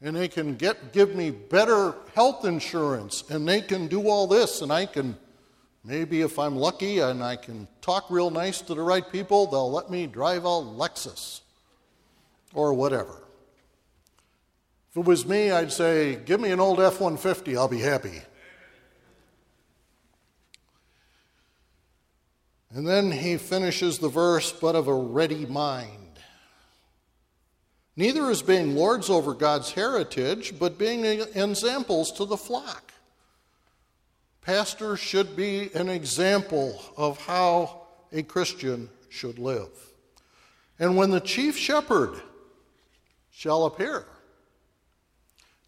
and 0.00 0.16
they 0.16 0.28
can 0.28 0.56
get 0.56 0.92
give 0.92 1.14
me 1.14 1.30
better 1.30 1.94
health 2.14 2.44
insurance 2.44 3.24
and 3.30 3.46
they 3.46 3.60
can 3.60 3.86
do 3.86 4.08
all 4.08 4.26
this 4.26 4.62
and 4.62 4.72
I 4.72 4.86
can 4.86 5.16
maybe 5.84 6.22
if 6.22 6.38
I'm 6.38 6.56
lucky 6.56 6.98
and 6.98 7.22
I 7.22 7.36
can 7.36 7.68
talk 7.80 8.06
real 8.10 8.30
nice 8.30 8.60
to 8.62 8.74
the 8.74 8.82
right 8.82 9.10
people, 9.10 9.46
they'll 9.46 9.70
let 9.70 9.90
me 9.90 10.06
drive 10.06 10.44
a 10.44 10.48
Lexus 10.48 11.40
or 12.54 12.74
whatever. 12.74 13.22
If 14.90 14.98
it 14.98 15.04
was 15.04 15.26
me, 15.26 15.50
I'd 15.50 15.72
say, 15.72 16.16
Give 16.16 16.40
me 16.40 16.50
an 16.50 16.60
old 16.60 16.80
F 16.80 17.00
150, 17.00 17.56
I'll 17.56 17.68
be 17.68 17.80
happy. 17.80 18.22
And 22.74 22.86
then 22.86 23.10
he 23.10 23.36
finishes 23.36 23.98
the 23.98 24.08
verse, 24.08 24.52
but 24.52 24.74
of 24.74 24.88
a 24.88 24.94
ready 24.94 25.46
mind. 25.46 25.88
Neither 27.96 28.30
is 28.30 28.40
being 28.40 28.74
lords 28.74 29.10
over 29.10 29.34
God's 29.34 29.72
heritage, 29.72 30.58
but 30.58 30.78
being 30.78 31.04
examples 31.04 32.12
to 32.12 32.24
the 32.24 32.38
flock. 32.38 32.92
Pastors 34.40 34.98
should 34.98 35.36
be 35.36 35.70
an 35.74 35.88
example 35.88 36.80
of 36.96 37.24
how 37.26 37.82
a 38.10 38.22
Christian 38.22 38.88
should 39.10 39.38
live. 39.38 39.70
And 40.78 40.96
when 40.96 41.10
the 41.10 41.20
chief 41.20 41.56
shepherd 41.56 42.20
shall 43.30 43.66
appear, 43.66 44.06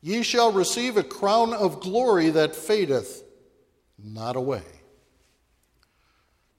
Ye 0.04 0.22
shall 0.22 0.52
receive 0.52 0.98
a 0.98 1.02
crown 1.02 1.54
of 1.54 1.80
glory 1.80 2.28
that 2.28 2.54
fadeth 2.54 3.24
not 3.98 4.36
away. 4.36 4.62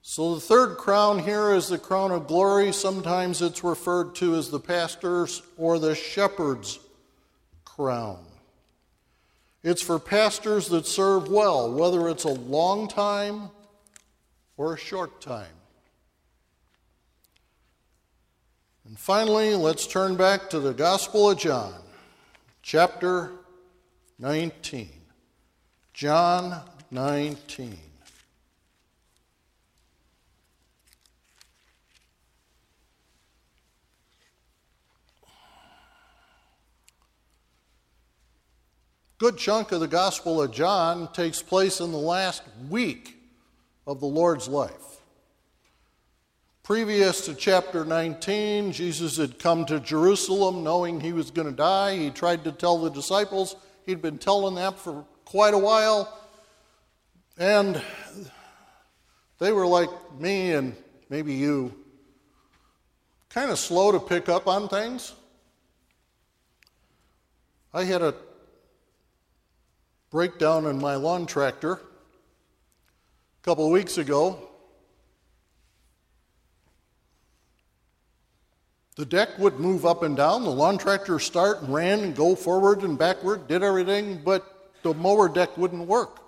So, 0.07 0.35
the 0.35 0.39
third 0.39 0.77
crown 0.77 1.17
here 1.17 1.51
is 1.51 1.67
the 1.67 1.79
crown 1.79 2.11
of 2.11 2.27
glory. 2.27 2.71
Sometimes 2.71 3.41
it's 3.41 3.63
referred 3.63 4.13
to 4.17 4.35
as 4.35 4.51
the 4.51 4.59
pastor's 4.59 5.41
or 5.57 5.79
the 5.79 5.95
shepherd's 5.95 6.79
crown. 7.65 8.23
It's 9.63 9.81
for 9.81 9.97
pastors 9.97 10.67
that 10.67 10.85
serve 10.85 11.27
well, 11.27 11.73
whether 11.73 12.07
it's 12.07 12.23
a 12.23 12.29
long 12.29 12.87
time 12.87 13.49
or 14.57 14.75
a 14.75 14.77
short 14.77 15.21
time. 15.21 15.47
And 18.85 18.99
finally, 18.99 19.55
let's 19.55 19.87
turn 19.87 20.15
back 20.15 20.51
to 20.51 20.59
the 20.59 20.73
Gospel 20.73 21.31
of 21.31 21.39
John 21.39 21.73
chapter 22.61 23.31
19. 24.19 24.87
John 25.95 26.61
19. 26.91 27.79
Good 39.17 39.37
chunk 39.37 39.71
of 39.71 39.79
the 39.79 39.87
Gospel 39.87 40.41
of 40.41 40.51
John 40.51 41.09
takes 41.13 41.41
place 41.41 41.79
in 41.79 41.93
the 41.93 41.97
last 41.97 42.43
week 42.69 43.15
of 43.87 44.01
the 44.01 44.05
Lord's 44.05 44.49
life. 44.49 44.99
Previous 46.63 47.25
to 47.27 47.33
chapter 47.33 47.85
19, 47.85 48.73
Jesus 48.73 49.15
had 49.15 49.39
come 49.39 49.63
to 49.67 49.79
Jerusalem 49.79 50.65
knowing 50.65 50.99
he 50.99 51.13
was 51.13 51.31
going 51.31 51.47
to 51.47 51.53
die. 51.53 51.95
He 51.95 52.09
tried 52.09 52.43
to 52.43 52.51
tell 52.51 52.77
the 52.77 52.89
disciples, 52.89 53.55
he'd 53.85 54.01
been 54.01 54.17
telling 54.17 54.55
them 54.55 54.73
for 54.73 55.05
quite 55.23 55.53
a 55.53 55.59
while. 55.59 56.13
And 57.37 57.81
they 59.39 59.53
were 59.53 59.65
like 59.65 59.89
me 60.19 60.51
and 60.51 60.75
maybe 61.09 61.35
you, 61.35 61.73
kind 63.29 63.49
of 63.49 63.59
slow 63.59 63.93
to 63.93 63.99
pick 64.01 64.27
up 64.27 64.45
on 64.45 64.67
things. 64.67 65.13
I 67.73 67.85
had 67.85 68.01
a 68.01 68.13
breakdown 70.15 70.65
in 70.65 70.79
my 70.79 70.95
lawn 70.95 71.25
tractor 71.25 71.73
a 71.73 71.79
couple 73.43 73.65
of 73.65 73.71
weeks 73.73 73.97
ago. 73.97 74.47
The 78.95 79.05
deck 79.05 79.37
would 79.37 79.59
move 79.59 79.85
up 79.85 80.03
and 80.03 80.15
down. 80.15 80.45
The 80.45 80.49
lawn 80.49 80.77
tractor 80.77 81.19
start 81.19 81.63
and 81.63 81.73
ran 81.73 81.99
and 81.99 82.15
go 82.15 82.33
forward 82.33 82.83
and 82.83 82.97
backward, 82.97 83.49
did 83.49 83.61
everything, 83.61 84.21
but 84.23 84.71
the 84.83 84.93
mower 84.93 85.27
deck 85.27 85.57
wouldn't 85.57 85.85
work. 85.85 86.21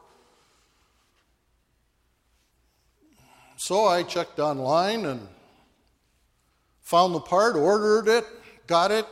So 3.56 3.86
I 3.86 4.04
checked 4.04 4.40
online 4.40 5.06
and 5.06 5.26
found 6.82 7.16
the 7.16 7.22
part, 7.22 7.56
ordered 7.56 8.10
it, 8.10 8.26
got 8.68 8.92
it, 8.92 9.06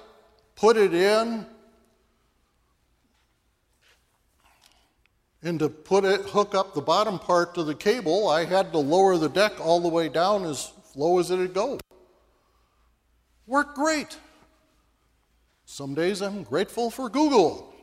put 0.58 0.76
it 0.76 0.94
in. 0.94 1.46
And 5.46 5.60
to 5.60 5.70
put 5.70 6.06
it, 6.06 6.22
hook 6.22 6.56
up 6.56 6.74
the 6.74 6.82
bottom 6.82 7.20
part 7.20 7.54
to 7.54 7.64
the 7.64 7.76
cable, 7.76 8.28
I 8.28 8.46
had 8.46 8.72
to 8.72 8.80
lower 8.80 9.16
the 9.16 9.30
deck 9.30 9.54
all 9.60 9.80
the 9.80 9.88
way 9.88 10.10
down 10.10 10.44
as 10.44 10.74
low 10.96 11.20
as 11.20 11.30
it'd 11.30 11.54
go. 11.54 11.80
Worked 13.46 13.76
great. 13.76 14.18
Some 15.66 15.94
days 15.94 16.22
I'm 16.22 16.42
grateful 16.42 16.90
for 16.90 17.10
Google. 17.10 17.76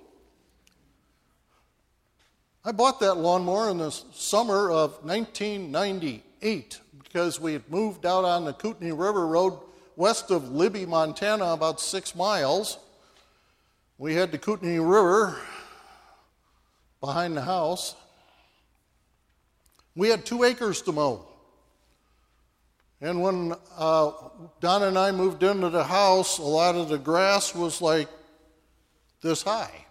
I 2.65 2.73
bought 2.73 2.99
that 2.99 3.15
lawnmower 3.15 3.71
in 3.71 3.79
the 3.79 3.91
summer 3.91 4.69
of 4.73 5.05
1998 5.05 6.81
because 7.01 7.39
we 7.39 7.53
had 7.53 7.71
moved 7.71 8.05
out 8.05 8.25
on 8.25 8.45
the 8.45 8.55
Kootenai 8.55 8.93
River 8.93 9.25
Road 9.29 9.57
west 9.95 10.33
of 10.33 10.51
Libby, 10.51 10.85
Montana, 10.85 11.53
about 11.53 11.81
six 11.81 12.17
miles. 12.17 12.79
We 13.99 14.15
had 14.15 14.33
the 14.33 14.39
Kootenai 14.39 14.79
River 14.83 15.39
behind 17.03 17.37
the 17.37 17.43
house. 17.43 17.95
We 19.95 20.09
had 20.09 20.25
two 20.25 20.45
acres 20.45 20.81
to 20.83 20.93
mow. 20.93 21.27
And 23.03 23.21
when 23.21 23.55
uh, 23.77 24.13
Donna 24.61 24.87
and 24.87 24.97
I 24.97 25.11
moved 25.11 25.43
into 25.43 25.69
the 25.69 25.85
house, 25.85 26.39
a 26.39 26.43
lot 26.43 26.77
of 26.77 26.89
the 26.89 26.99
grass 26.99 27.55
was 27.55 27.83
like 27.83 28.09
this 29.21 29.43
high. 29.43 29.87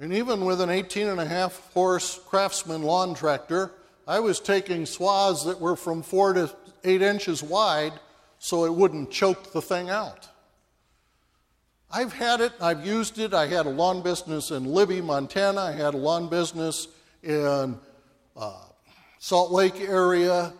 And 0.00 0.12
even 0.12 0.44
with 0.44 0.60
an 0.60 0.68
18 0.68 1.06
and 1.06 1.20
a 1.20 1.24
half 1.24 1.72
horse 1.72 2.20
craftsman 2.26 2.82
lawn 2.82 3.14
tractor, 3.14 3.70
I 4.06 4.20
was 4.20 4.40
taking 4.40 4.84
swaths 4.86 5.44
that 5.44 5.60
were 5.60 5.76
from 5.76 6.02
four 6.02 6.32
to 6.32 6.52
eight 6.82 7.02
inches 7.02 7.42
wide 7.42 7.92
so 8.40 8.64
it 8.64 8.74
wouldn't 8.74 9.10
choke 9.10 9.52
the 9.52 9.62
thing 9.62 9.90
out. 9.90 10.28
I've 11.90 12.12
had 12.12 12.42
it, 12.42 12.52
I've 12.60 12.84
used 12.84 13.18
it. 13.18 13.32
I 13.32 13.46
had 13.46 13.64
a 13.64 13.70
lawn 13.70 14.02
business 14.02 14.50
in 14.50 14.64
Libby, 14.64 15.00
Montana. 15.00 15.62
I 15.62 15.72
had 15.72 15.94
a 15.94 15.96
lawn 15.96 16.28
business 16.28 16.88
in 17.22 17.78
uh, 18.36 18.62
Salt 19.18 19.50
Lake 19.52 19.80
area. 19.80 20.52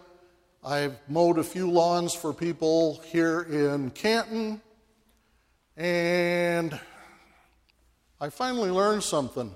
I've 0.64 0.96
mowed 1.06 1.38
a 1.38 1.44
few 1.44 1.70
lawns 1.70 2.14
for 2.14 2.32
people 2.32 3.02
here 3.04 3.42
in 3.42 3.90
Canton. 3.90 4.62
And 5.76 6.80
I 8.18 8.30
finally 8.30 8.70
learned 8.70 9.02
something. 9.02 9.52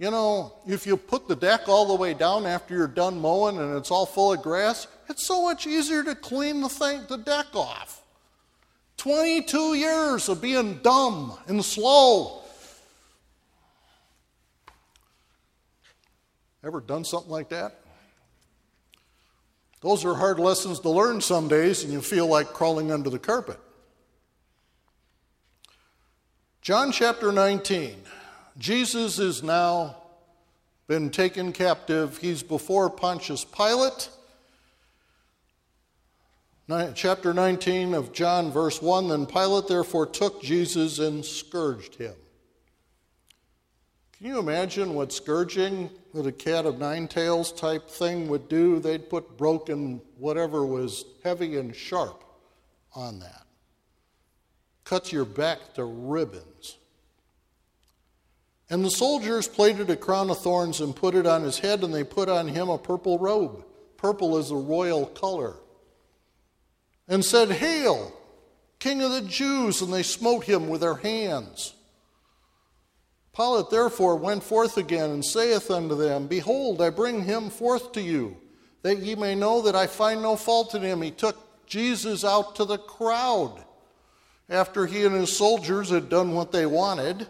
You 0.00 0.10
know, 0.10 0.52
if 0.66 0.84
you 0.84 0.96
put 0.96 1.28
the 1.28 1.36
deck 1.36 1.68
all 1.68 1.86
the 1.86 1.94
way 1.94 2.12
down 2.12 2.44
after 2.44 2.74
you're 2.74 2.88
done 2.88 3.20
mowing 3.20 3.58
and 3.58 3.76
it's 3.76 3.92
all 3.92 4.04
full 4.04 4.32
of 4.32 4.42
grass, 4.42 4.88
it's 5.08 5.26
so 5.26 5.42
much 5.42 5.66
easier 5.66 6.02
to 6.02 6.16
clean 6.16 6.60
the 6.60 6.68
thing, 6.68 7.02
the 7.08 7.18
deck 7.18 7.46
off. 7.54 7.97
22 8.98 9.74
years 9.74 10.28
of 10.28 10.42
being 10.42 10.78
dumb 10.82 11.38
and 11.46 11.64
slow. 11.64 12.42
Ever 16.62 16.80
done 16.80 17.04
something 17.04 17.30
like 17.30 17.48
that? 17.48 17.80
Those 19.80 20.04
are 20.04 20.14
hard 20.14 20.40
lessons 20.40 20.80
to 20.80 20.90
learn 20.90 21.20
some 21.20 21.46
days, 21.46 21.84
and 21.84 21.92
you 21.92 22.00
feel 22.00 22.26
like 22.26 22.48
crawling 22.48 22.90
under 22.90 23.08
the 23.08 23.18
carpet. 23.18 23.60
John 26.60 26.90
chapter 26.90 27.30
19. 27.30 27.96
Jesus 28.58 29.20
is 29.20 29.42
now 29.44 29.96
been 30.88 31.10
taken 31.10 31.52
captive. 31.52 32.18
He's 32.18 32.42
before 32.42 32.90
Pontius 32.90 33.44
Pilate. 33.44 34.08
Chapter 36.94 37.32
19 37.32 37.94
of 37.94 38.12
John, 38.12 38.50
verse 38.52 38.82
1 38.82 39.08
Then 39.08 39.24
Pilate 39.24 39.68
therefore 39.68 40.04
took 40.04 40.42
Jesus 40.42 40.98
and 40.98 41.24
scourged 41.24 41.94
him. 41.94 42.14
Can 44.18 44.26
you 44.26 44.38
imagine 44.38 44.92
what 44.92 45.10
scourging 45.10 45.88
that 46.12 46.26
a 46.26 46.32
cat 46.32 46.66
of 46.66 46.78
nine 46.78 47.08
tails 47.08 47.52
type 47.52 47.88
thing 47.88 48.28
would 48.28 48.48
do? 48.48 48.80
They'd 48.80 49.08
put 49.08 49.38
broken 49.38 50.02
whatever 50.18 50.66
was 50.66 51.06
heavy 51.24 51.56
and 51.56 51.74
sharp 51.74 52.22
on 52.94 53.20
that. 53.20 53.46
Cuts 54.84 55.10
your 55.10 55.24
back 55.24 55.72
to 55.74 55.84
ribbons. 55.84 56.76
And 58.68 58.84
the 58.84 58.90
soldiers 58.90 59.48
plaited 59.48 59.88
a 59.88 59.96
crown 59.96 60.28
of 60.28 60.38
thorns 60.42 60.82
and 60.82 60.94
put 60.94 61.14
it 61.14 61.26
on 61.26 61.44
his 61.44 61.60
head, 61.60 61.82
and 61.82 61.94
they 61.94 62.04
put 62.04 62.28
on 62.28 62.48
him 62.48 62.68
a 62.68 62.76
purple 62.76 63.18
robe. 63.18 63.64
Purple 63.96 64.36
is 64.36 64.50
a 64.50 64.56
royal 64.56 65.06
color. 65.06 65.54
And 67.08 67.24
said, 67.24 67.50
Hail, 67.50 68.12
King 68.78 69.02
of 69.02 69.12
the 69.12 69.22
Jews! 69.22 69.80
And 69.80 69.92
they 69.92 70.02
smote 70.02 70.44
him 70.44 70.68
with 70.68 70.82
their 70.82 70.96
hands. 70.96 71.74
Pilate 73.34 73.70
therefore 73.70 74.16
went 74.16 74.42
forth 74.42 74.76
again 74.76 75.10
and 75.10 75.24
saith 75.24 75.70
unto 75.70 75.94
them, 75.94 76.26
Behold, 76.26 76.82
I 76.82 76.90
bring 76.90 77.24
him 77.24 77.50
forth 77.50 77.92
to 77.92 78.02
you, 78.02 78.36
that 78.82 78.98
ye 78.98 79.14
may 79.14 79.34
know 79.34 79.62
that 79.62 79.76
I 79.76 79.86
find 79.86 80.20
no 80.20 80.36
fault 80.36 80.74
in 80.74 80.82
him. 80.82 81.02
He 81.02 81.12
took 81.12 81.66
Jesus 81.66 82.24
out 82.24 82.56
to 82.56 82.64
the 82.64 82.78
crowd 82.78 83.64
after 84.48 84.86
he 84.86 85.04
and 85.04 85.14
his 85.14 85.36
soldiers 85.36 85.90
had 85.90 86.08
done 86.08 86.34
what 86.34 86.52
they 86.52 86.66
wanted. 86.66 87.26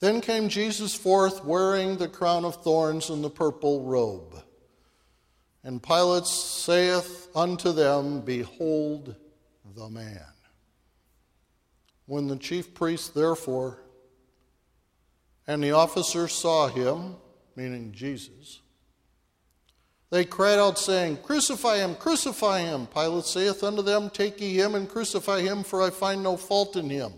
Then 0.00 0.20
came 0.20 0.48
Jesus 0.48 0.94
forth 0.94 1.44
wearing 1.44 1.96
the 1.96 2.08
crown 2.08 2.44
of 2.44 2.62
thorns 2.62 3.10
and 3.10 3.22
the 3.22 3.30
purple 3.30 3.84
robe. 3.84 4.42
And 5.62 5.82
Pilate 5.82 6.26
saith 6.26 7.28
unto 7.34 7.72
them, 7.72 8.22
Behold 8.22 9.14
the 9.76 9.88
man. 9.88 10.24
When 12.06 12.28
the 12.28 12.36
chief 12.36 12.74
priests, 12.74 13.08
therefore, 13.08 13.78
and 15.46 15.62
the 15.62 15.72
officers 15.72 16.32
saw 16.32 16.68
him, 16.68 17.16
meaning 17.56 17.92
Jesus, 17.92 18.60
they 20.10 20.24
cried 20.24 20.58
out, 20.58 20.78
saying, 20.78 21.18
Crucify 21.18 21.76
him, 21.76 21.94
crucify 21.94 22.60
him. 22.60 22.86
Pilate 22.86 23.24
saith 23.24 23.62
unto 23.62 23.80
them, 23.82 24.10
Take 24.10 24.40
ye 24.40 24.58
him 24.58 24.74
and 24.74 24.88
crucify 24.88 25.40
him, 25.40 25.62
for 25.62 25.82
I 25.82 25.90
find 25.90 26.22
no 26.22 26.36
fault 26.36 26.74
in 26.74 26.90
him. 26.90 27.12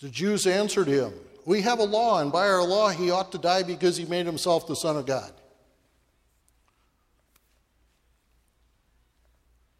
The 0.00 0.08
Jews 0.08 0.46
answered 0.46 0.88
him, 0.88 1.12
We 1.44 1.60
have 1.60 1.78
a 1.78 1.84
law, 1.84 2.22
and 2.22 2.32
by 2.32 2.48
our 2.48 2.64
law 2.64 2.88
he 2.88 3.10
ought 3.10 3.32
to 3.32 3.38
die 3.38 3.64
because 3.64 3.98
he 3.98 4.06
made 4.06 4.24
himself 4.24 4.66
the 4.66 4.76
Son 4.76 4.96
of 4.96 5.04
God. 5.04 5.32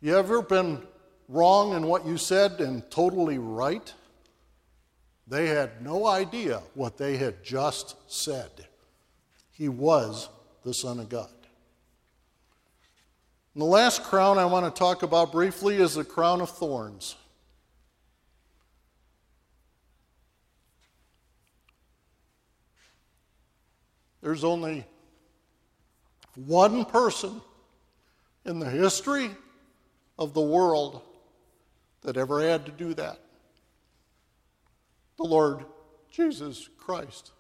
You 0.01 0.17
ever 0.17 0.43
been 0.43 0.83
wrong 1.29 1.75
in 1.75 1.87
what 1.87 2.07
you 2.07 2.19
said 2.19 2.61
and 2.61 2.89
totally 2.91 3.39
right. 3.39 3.93
They 5.27 5.49
had 5.49 5.83
no 5.83 6.07
idea 6.07 6.63
what 6.75 6.97
they 6.97 7.17
had 7.17 7.45
just 7.45 7.97
said. 8.11 8.51
He 9.51 9.69
was 9.69 10.29
the 10.63 10.73
Son 10.73 11.01
of 11.01 11.09
God. 11.09 11.29
And 13.55 13.63
the 13.63 13.67
last 13.67 14.05
crown 14.05 14.39
I 14.39 14.45
want 14.45 14.73
to 14.73 14.79
talk 14.79 15.03
about 15.03 15.33
briefly 15.33 15.77
is 15.77 15.95
the 15.95 16.05
crown 16.05 16.41
of 16.41 16.51
thorns. 16.51 17.17
There's 24.23 24.45
only 24.45 24.87
one 26.37 26.85
person 26.85 27.41
in 28.45 28.61
the 28.61 28.71
history 28.71 29.31
of 30.19 30.35
the 30.35 30.41
world 30.41 31.03
that 32.03 32.17
ever 32.17 32.43
had 32.43 32.67
to 32.67 32.73
do 32.73 32.95
that 32.95 33.21
the 35.19 35.25
Lord 35.25 35.67
Jesus 36.11 36.71
Christ. 36.79 37.33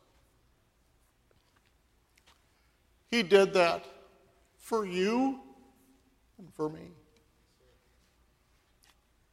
He 3.10 3.22
did 3.22 3.54
that 3.54 3.86
for 4.58 4.84
you 4.84 5.40
and 6.38 6.52
for 6.52 6.68
me. 6.68 6.90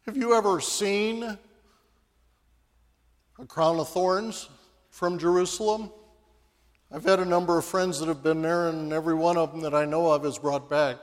Have 0.05 0.15
you 0.15 0.33
ever 0.35 0.61
seen 0.61 1.23
a 1.23 1.37
crown 3.47 3.79
of 3.79 3.89
thorns 3.89 4.47
from 4.91 5.19
Jerusalem? 5.19 5.91
I've 6.91 7.03
had 7.03 7.19
a 7.19 7.25
number 7.25 7.57
of 7.57 7.65
friends 7.65 7.99
that 7.99 8.07
have 8.07 8.23
been 8.23 8.43
there, 8.43 8.69
and 8.69 8.93
every 8.93 9.15
one 9.15 9.37
of 9.37 9.51
them 9.51 9.61
that 9.61 9.73
I 9.73 9.85
know 9.85 10.11
of 10.11 10.23
has 10.23 10.37
brought 10.37 10.69
back 10.69 10.97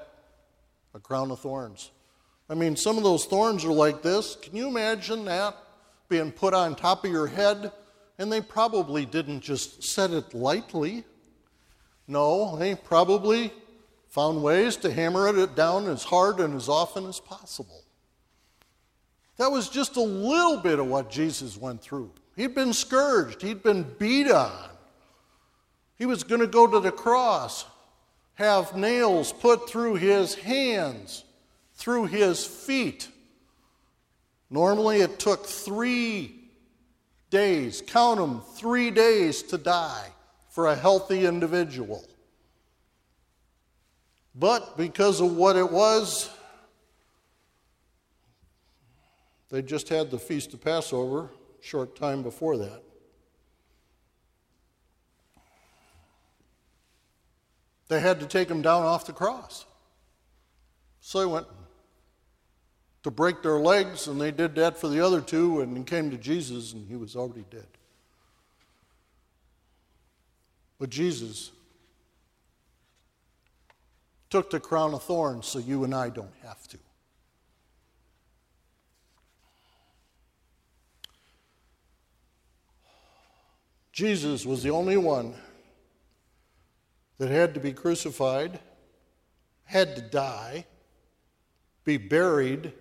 a 0.94 1.00
crown 1.00 1.32
of 1.32 1.40
thorns. 1.40 1.90
I 2.52 2.54
mean, 2.54 2.76
some 2.76 2.98
of 2.98 3.02
those 3.02 3.24
thorns 3.24 3.64
are 3.64 3.72
like 3.72 4.02
this. 4.02 4.36
Can 4.36 4.54
you 4.54 4.68
imagine 4.68 5.24
that 5.24 5.56
being 6.10 6.30
put 6.30 6.52
on 6.52 6.74
top 6.74 7.02
of 7.02 7.10
your 7.10 7.26
head? 7.26 7.72
And 8.18 8.30
they 8.30 8.42
probably 8.42 9.06
didn't 9.06 9.40
just 9.40 9.82
set 9.82 10.10
it 10.10 10.34
lightly. 10.34 11.02
No, 12.06 12.56
they 12.56 12.74
probably 12.74 13.54
found 14.10 14.42
ways 14.42 14.76
to 14.76 14.92
hammer 14.92 15.34
it 15.34 15.56
down 15.56 15.88
as 15.88 16.04
hard 16.04 16.40
and 16.40 16.54
as 16.54 16.68
often 16.68 17.06
as 17.06 17.18
possible. 17.20 17.84
That 19.38 19.50
was 19.50 19.70
just 19.70 19.96
a 19.96 20.02
little 20.02 20.58
bit 20.58 20.78
of 20.78 20.88
what 20.88 21.10
Jesus 21.10 21.56
went 21.56 21.80
through. 21.80 22.12
He'd 22.36 22.54
been 22.54 22.74
scourged, 22.74 23.40
he'd 23.40 23.62
been 23.62 23.84
beat 23.98 24.30
on. 24.30 24.68
He 25.96 26.04
was 26.04 26.22
going 26.22 26.42
to 26.42 26.46
go 26.46 26.66
to 26.66 26.80
the 26.80 26.92
cross, 26.92 27.64
have 28.34 28.76
nails 28.76 29.32
put 29.32 29.70
through 29.70 29.94
his 29.94 30.34
hands 30.34 31.24
through 31.74 32.06
his 32.06 32.44
feet. 32.44 33.08
Normally, 34.50 35.00
it 35.00 35.18
took 35.18 35.46
three 35.46 36.42
days, 37.30 37.82
count 37.86 38.18
them, 38.18 38.42
three 38.54 38.90
days 38.90 39.42
to 39.44 39.58
die 39.58 40.08
for 40.50 40.66
a 40.66 40.76
healthy 40.76 41.24
individual. 41.24 42.04
But 44.34 44.76
because 44.76 45.20
of 45.20 45.34
what 45.36 45.56
it 45.56 45.70
was, 45.70 46.30
they 49.50 49.62
just 49.62 49.88
had 49.88 50.10
the 50.10 50.18
Feast 50.18 50.54
of 50.54 50.60
Passover 50.60 51.30
short 51.60 51.96
time 51.96 52.22
before 52.22 52.58
that. 52.58 52.82
They 57.88 58.00
had 58.00 58.20
to 58.20 58.26
take 58.26 58.48
him 58.48 58.62
down 58.62 58.84
off 58.84 59.04
the 59.06 59.12
cross. 59.12 59.66
So 61.00 61.20
they 61.20 61.26
went 61.26 61.46
to 63.02 63.10
break 63.10 63.42
their 63.42 63.58
legs, 63.58 64.06
and 64.06 64.20
they 64.20 64.30
did 64.30 64.54
that 64.54 64.78
for 64.78 64.88
the 64.88 65.00
other 65.00 65.20
two, 65.20 65.60
and 65.60 65.86
came 65.86 66.10
to 66.10 66.16
Jesus, 66.16 66.72
and 66.72 66.86
he 66.88 66.96
was 66.96 67.16
already 67.16 67.44
dead. 67.50 67.66
But 70.78 70.90
Jesus 70.90 71.50
took 74.30 74.50
the 74.50 74.60
crown 74.60 74.94
of 74.94 75.02
thorns 75.02 75.46
so 75.46 75.58
you 75.58 75.84
and 75.84 75.94
I 75.94 76.08
don't 76.08 76.34
have 76.42 76.66
to. 76.68 76.78
Jesus 83.92 84.46
was 84.46 84.62
the 84.62 84.70
only 84.70 84.96
one 84.96 85.34
that 87.18 87.30
had 87.30 87.52
to 87.54 87.60
be 87.60 87.72
crucified, 87.72 88.58
had 89.64 89.94
to 89.96 90.02
die, 90.02 90.66
be 91.84 91.98
buried, 91.98 92.72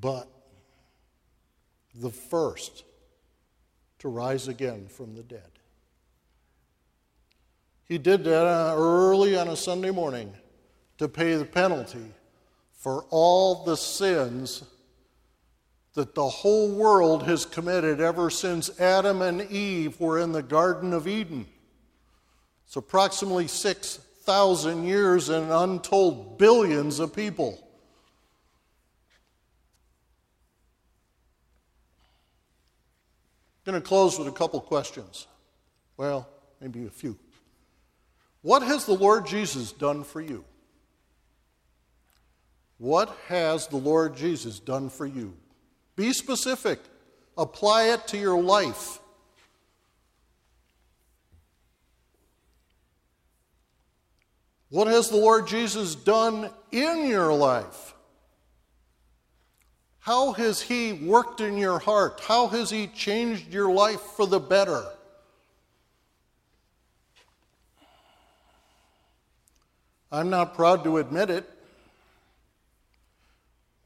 but 0.00 0.28
the 1.94 2.10
first 2.10 2.84
to 3.98 4.08
rise 4.08 4.48
again 4.48 4.86
from 4.88 5.14
the 5.14 5.22
dead. 5.22 5.50
He 7.84 7.98
did 7.98 8.24
that 8.24 8.46
uh, 8.46 8.74
early 8.76 9.36
on 9.36 9.48
a 9.48 9.56
Sunday 9.56 9.90
morning 9.90 10.32
to 10.98 11.08
pay 11.08 11.34
the 11.34 11.44
penalty 11.44 12.12
for 12.72 13.04
all 13.10 13.64
the 13.64 13.76
sins 13.76 14.62
that 15.94 16.14
the 16.14 16.28
whole 16.28 16.70
world 16.72 17.24
has 17.24 17.44
committed 17.44 18.00
ever 18.00 18.30
since 18.30 18.78
Adam 18.80 19.22
and 19.22 19.42
Eve 19.50 19.98
were 19.98 20.20
in 20.20 20.32
the 20.32 20.42
Garden 20.42 20.92
of 20.92 21.08
Eden. 21.08 21.46
It's 22.64 22.76
approximately 22.76 23.48
6,000 23.48 24.84
years 24.84 25.28
and 25.28 25.50
untold 25.50 26.38
billions 26.38 27.00
of 27.00 27.14
people. 27.14 27.69
I'm 33.66 33.72
going 33.72 33.82
to 33.82 33.86
close 33.86 34.18
with 34.18 34.26
a 34.26 34.32
couple 34.32 34.60
questions. 34.60 35.26
Well, 35.96 36.28
maybe 36.60 36.86
a 36.86 36.90
few. 36.90 37.18
What 38.42 38.62
has 38.62 38.86
the 38.86 38.94
Lord 38.94 39.26
Jesus 39.26 39.72
done 39.72 40.02
for 40.02 40.20
you? 40.20 40.44
What 42.78 43.14
has 43.28 43.66
the 43.66 43.76
Lord 43.76 44.16
Jesus 44.16 44.58
done 44.58 44.88
for 44.88 45.04
you? 45.04 45.34
Be 45.96 46.14
specific, 46.14 46.78
apply 47.36 47.88
it 47.92 48.08
to 48.08 48.16
your 48.16 48.40
life. 48.40 48.98
What 54.70 54.86
has 54.86 55.10
the 55.10 55.16
Lord 55.16 55.46
Jesus 55.46 55.94
done 55.94 56.48
in 56.72 57.08
your 57.08 57.34
life? 57.34 57.94
How 60.00 60.32
has 60.32 60.62
He 60.62 60.92
worked 60.92 61.40
in 61.40 61.56
your 61.56 61.78
heart? 61.78 62.20
How 62.24 62.46
has 62.48 62.70
He 62.70 62.86
changed 62.88 63.52
your 63.52 63.70
life 63.70 64.00
for 64.00 64.26
the 64.26 64.40
better? 64.40 64.84
I'm 70.10 70.30
not 70.30 70.54
proud 70.54 70.82
to 70.84 70.98
admit 70.98 71.30
it, 71.30 71.48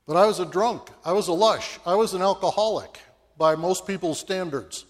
but 0.06 0.16
I 0.16 0.26
was 0.26 0.40
a 0.40 0.46
drunk. 0.46 0.88
I 1.04 1.12
was 1.12 1.28
a 1.28 1.32
lush. 1.32 1.78
I 1.84 1.94
was 1.96 2.14
an 2.14 2.22
alcoholic 2.22 2.98
by 3.36 3.56
most 3.56 3.86
people's 3.86 4.18
standards. 4.18 4.86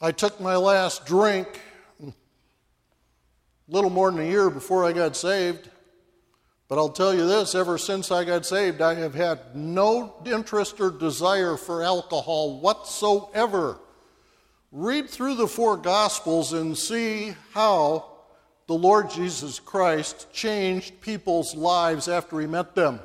I 0.00 0.12
took 0.12 0.40
my 0.40 0.56
last 0.56 1.04
drink 1.04 1.60
a 2.02 2.12
little 3.66 3.90
more 3.90 4.10
than 4.10 4.20
a 4.20 4.28
year 4.28 4.48
before 4.48 4.84
I 4.84 4.92
got 4.92 5.16
saved. 5.16 5.68
But 6.68 6.76
I'll 6.76 6.90
tell 6.90 7.14
you 7.14 7.26
this 7.26 7.54
ever 7.54 7.78
since 7.78 8.10
I 8.10 8.24
got 8.24 8.44
saved, 8.44 8.82
I 8.82 8.94
have 8.94 9.14
had 9.14 9.56
no 9.56 10.14
interest 10.26 10.80
or 10.80 10.90
desire 10.90 11.56
for 11.56 11.82
alcohol 11.82 12.60
whatsoever. 12.60 13.78
Read 14.70 15.08
through 15.08 15.36
the 15.36 15.48
four 15.48 15.78
Gospels 15.78 16.52
and 16.52 16.76
see 16.76 17.34
how 17.52 18.04
the 18.66 18.74
Lord 18.74 19.10
Jesus 19.10 19.58
Christ 19.58 20.30
changed 20.30 21.00
people's 21.00 21.54
lives 21.54 22.06
after 22.06 22.38
he 22.38 22.46
met 22.46 22.74
them. 22.74 23.00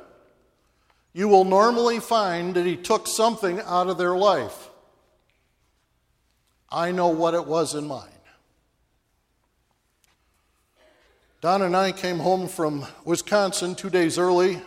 You 1.14 1.28
will 1.28 1.44
normally 1.44 2.00
find 2.00 2.54
that 2.54 2.66
he 2.66 2.76
took 2.76 3.06
something 3.06 3.60
out 3.60 3.88
of 3.88 3.96
their 3.96 4.14
life. 4.14 4.68
I 6.70 6.92
know 6.92 7.08
what 7.08 7.32
it 7.32 7.46
was 7.46 7.74
in 7.74 7.86
mine. 7.86 8.10
Donna 11.44 11.66
and 11.66 11.76
I 11.76 11.92
came 11.92 12.20
home 12.20 12.48
from 12.48 12.86
Wisconsin 13.04 13.74
two 13.74 13.90
days 13.90 14.16
early. 14.16 14.62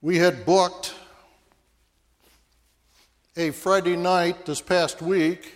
We 0.00 0.16
had 0.16 0.46
booked 0.46 0.94
a 3.36 3.50
Friday 3.50 3.94
night 3.94 4.46
this 4.46 4.62
past 4.62 5.02
week 5.02 5.52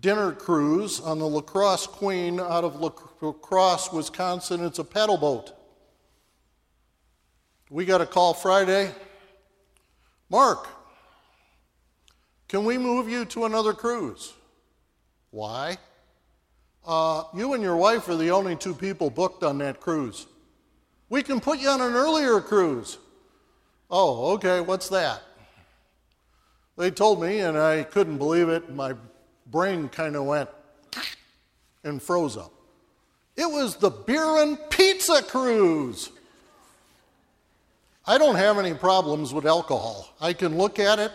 dinner 0.00 0.32
cruise 0.32 1.00
on 1.00 1.18
the 1.18 1.26
La 1.26 1.40
Crosse 1.40 1.86
Queen 1.86 2.40
out 2.40 2.62
of 2.62 2.78
La 2.78 2.90
Crosse, 2.90 3.90
Wisconsin. 3.90 4.66
It's 4.66 4.78
a 4.78 4.84
paddle 4.84 5.16
boat. 5.16 5.52
We 7.70 7.86
got 7.86 8.02
a 8.02 8.06
call 8.06 8.34
Friday. 8.34 8.90
Mark, 10.28 10.68
can 12.48 12.66
we 12.66 12.76
move 12.76 13.08
you 13.08 13.24
to 13.24 13.46
another 13.46 13.72
cruise? 13.72 14.34
Why? 15.30 15.78
Uh, 16.86 17.24
you 17.34 17.52
and 17.52 17.62
your 17.62 17.76
wife 17.76 18.08
are 18.08 18.16
the 18.16 18.30
only 18.30 18.56
two 18.56 18.74
people 18.74 19.10
booked 19.10 19.42
on 19.42 19.58
that 19.58 19.80
cruise. 19.80 20.26
We 21.08 21.22
can 21.22 21.40
put 21.40 21.58
you 21.58 21.68
on 21.68 21.80
an 21.80 21.94
earlier 21.94 22.40
cruise. 22.40 22.98
Oh, 23.90 24.32
okay, 24.34 24.60
what's 24.60 24.88
that? 24.88 25.22
They 26.76 26.90
told 26.90 27.20
me, 27.20 27.40
and 27.40 27.58
I 27.58 27.82
couldn't 27.82 28.18
believe 28.18 28.48
it. 28.48 28.72
My 28.72 28.94
brain 29.50 29.88
kind 29.88 30.16
of 30.16 30.24
went 30.24 30.48
and 31.84 32.00
froze 32.00 32.36
up. 32.36 32.52
It 33.36 33.50
was 33.50 33.76
the 33.76 33.90
beer 33.90 34.42
and 34.42 34.58
pizza 34.70 35.22
cruise. 35.22 36.10
I 38.06 38.18
don't 38.18 38.36
have 38.36 38.58
any 38.58 38.74
problems 38.74 39.34
with 39.34 39.46
alcohol. 39.46 40.08
I 40.20 40.32
can 40.32 40.56
look 40.56 40.78
at 40.78 40.98
it, 40.98 41.12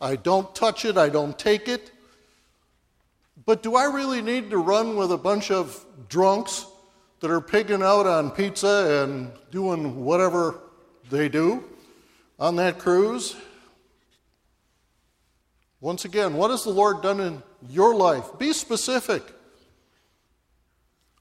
I 0.00 0.16
don't 0.16 0.54
touch 0.54 0.84
it, 0.84 0.96
I 0.96 1.08
don't 1.08 1.38
take 1.38 1.68
it. 1.68 1.92
But 3.46 3.62
do 3.62 3.76
I 3.76 3.84
really 3.84 4.20
need 4.20 4.50
to 4.50 4.58
run 4.58 4.96
with 4.96 5.12
a 5.12 5.16
bunch 5.16 5.52
of 5.52 5.84
drunks 6.08 6.66
that 7.20 7.30
are 7.30 7.40
pigging 7.40 7.82
out 7.82 8.04
on 8.06 8.32
pizza 8.32 9.04
and 9.04 9.30
doing 9.52 10.04
whatever 10.04 10.58
they 11.08 11.28
do 11.28 11.64
on 12.40 12.56
that 12.56 12.80
cruise? 12.80 13.36
Once 15.80 16.04
again, 16.04 16.34
what 16.34 16.50
has 16.50 16.64
the 16.64 16.70
Lord 16.70 17.02
done 17.02 17.20
in 17.20 17.42
your 17.68 17.94
life? 17.94 18.24
Be 18.36 18.52
specific. 18.52 19.22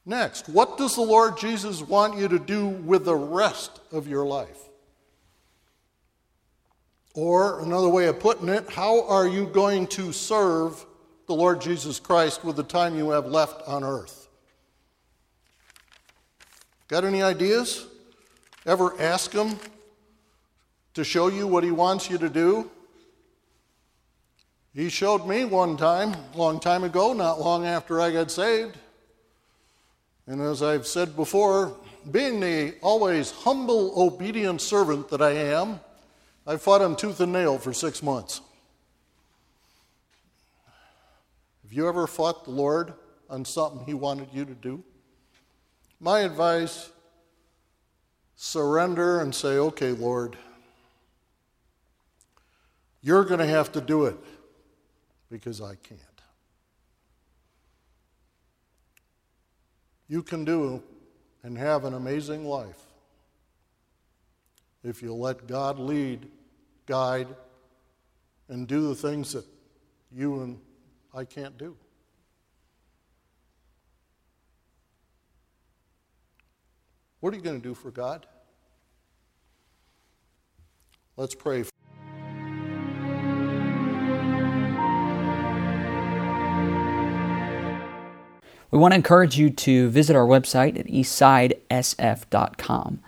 Next, 0.04 0.50
what 0.50 0.78
does 0.78 0.96
the 0.96 1.02
Lord 1.02 1.38
Jesus 1.38 1.82
want 1.82 2.18
you 2.18 2.28
to 2.28 2.40
do 2.40 2.68
with 2.68 3.06
the 3.06 3.16
rest 3.16 3.80
of 3.92 4.08
your 4.08 4.26
life? 4.26 4.58
Or, 7.14 7.62
another 7.62 7.90
way 7.90 8.08
of 8.08 8.20
putting 8.20 8.50
it, 8.50 8.70
how 8.70 9.08
are 9.08 9.28
you 9.28 9.46
going 9.46 9.88
to 9.88 10.12
serve 10.12 10.86
the 11.28 11.36
Lord 11.36 11.62
Jesus 11.62 12.00
Christ 12.00 12.44
with 12.44 12.56
the 12.56 12.64
time 12.64 12.96
you 12.96 13.10
have 13.12 13.28
left 13.28 13.68
on 13.68 13.84
earth? 13.84 14.28
Got 16.88 17.04
any 17.04 17.24
ideas? 17.24 17.88
Ever 18.66 19.00
ask 19.02 19.32
Him 19.32 19.58
to 20.94 21.04
show 21.04 21.28
you 21.28 21.48
what 21.48 21.64
He 21.64 21.72
wants 21.72 22.10
you 22.10 22.18
to 22.18 22.30
do? 22.30 22.70
He 24.74 24.90
showed 24.90 25.26
me 25.26 25.46
one 25.46 25.78
time, 25.78 26.16
long 26.36 26.60
time 26.60 26.84
ago, 26.84 27.14
not 27.14 27.40
long 27.40 27.66
after 27.66 28.02
I 28.02 28.12
got 28.12 28.30
saved. 28.30 28.78
And 30.28 30.42
as 30.42 30.62
I've 30.62 30.86
said 30.86 31.16
before, 31.16 31.78
being 32.12 32.40
the 32.40 32.76
always 32.82 33.32
humble, 33.32 33.94
obedient 33.96 34.62
servant 34.62 35.10
that 35.10 35.22
I 35.22 35.32
am, 35.32 35.80
I 36.46 36.58
fought 36.58 36.82
him 36.82 36.96
tooth 36.96 37.20
and 37.20 37.32
nail 37.32 37.58
for 37.58 37.74
six 37.74 38.04
months. 38.04 38.42
you 41.76 41.88
ever 41.88 42.08
fought 42.08 42.46
the 42.46 42.52
Lord 42.52 42.94
on 43.30 43.44
something 43.44 43.86
He 43.86 43.94
wanted 43.94 44.30
you 44.32 44.46
to 44.46 44.54
do? 44.54 44.84
My 46.00 46.20
advice 46.20 46.92
surrender 48.36 49.22
and 49.22 49.34
say, 49.34 49.58
okay, 49.58 49.92
Lord, 49.92 50.38
you're 53.02 53.24
going 53.24 53.40
to 53.40 53.46
have 53.46 53.72
to 53.74 53.82
do 53.82 54.06
it 54.06 54.18
because 55.30 55.62
I 55.62 55.76
can't. 55.76 56.00
You 60.08 60.22
can 60.22 60.46
do 60.46 60.84
and 61.44 61.58
have 61.58 61.86
an 61.86 61.94
amazing 61.94 62.46
life 62.46 62.80
if 64.84 65.02
you 65.02 65.14
let 65.14 65.48
God 65.48 65.80
lead, 65.80 66.28
guide, 66.86 67.28
and 68.50 68.68
do 68.68 68.88
the 68.88 68.96
things 68.96 69.34
that 69.34 69.46
you 70.12 70.42
and 70.42 70.60
I 71.16 71.24
can't 71.24 71.58
do. 71.58 71.78
What 77.22 77.34
are 77.34 77.38
you 77.38 77.42
going 77.42 77.60
to 77.60 77.68
do 77.68 77.74
for 77.74 77.90
God? 77.90 78.28
Let's 81.16 81.34
pray. 81.34 81.64
We 88.72 88.80
want 88.80 88.92
to 88.92 88.98
encourage 88.98 89.38
you 89.38 89.52
to 89.52 89.90
visit 89.90 90.18
our 90.18 90.28
website 90.28 90.78
at 90.78 90.88
eastsidesf.com. 90.88 93.05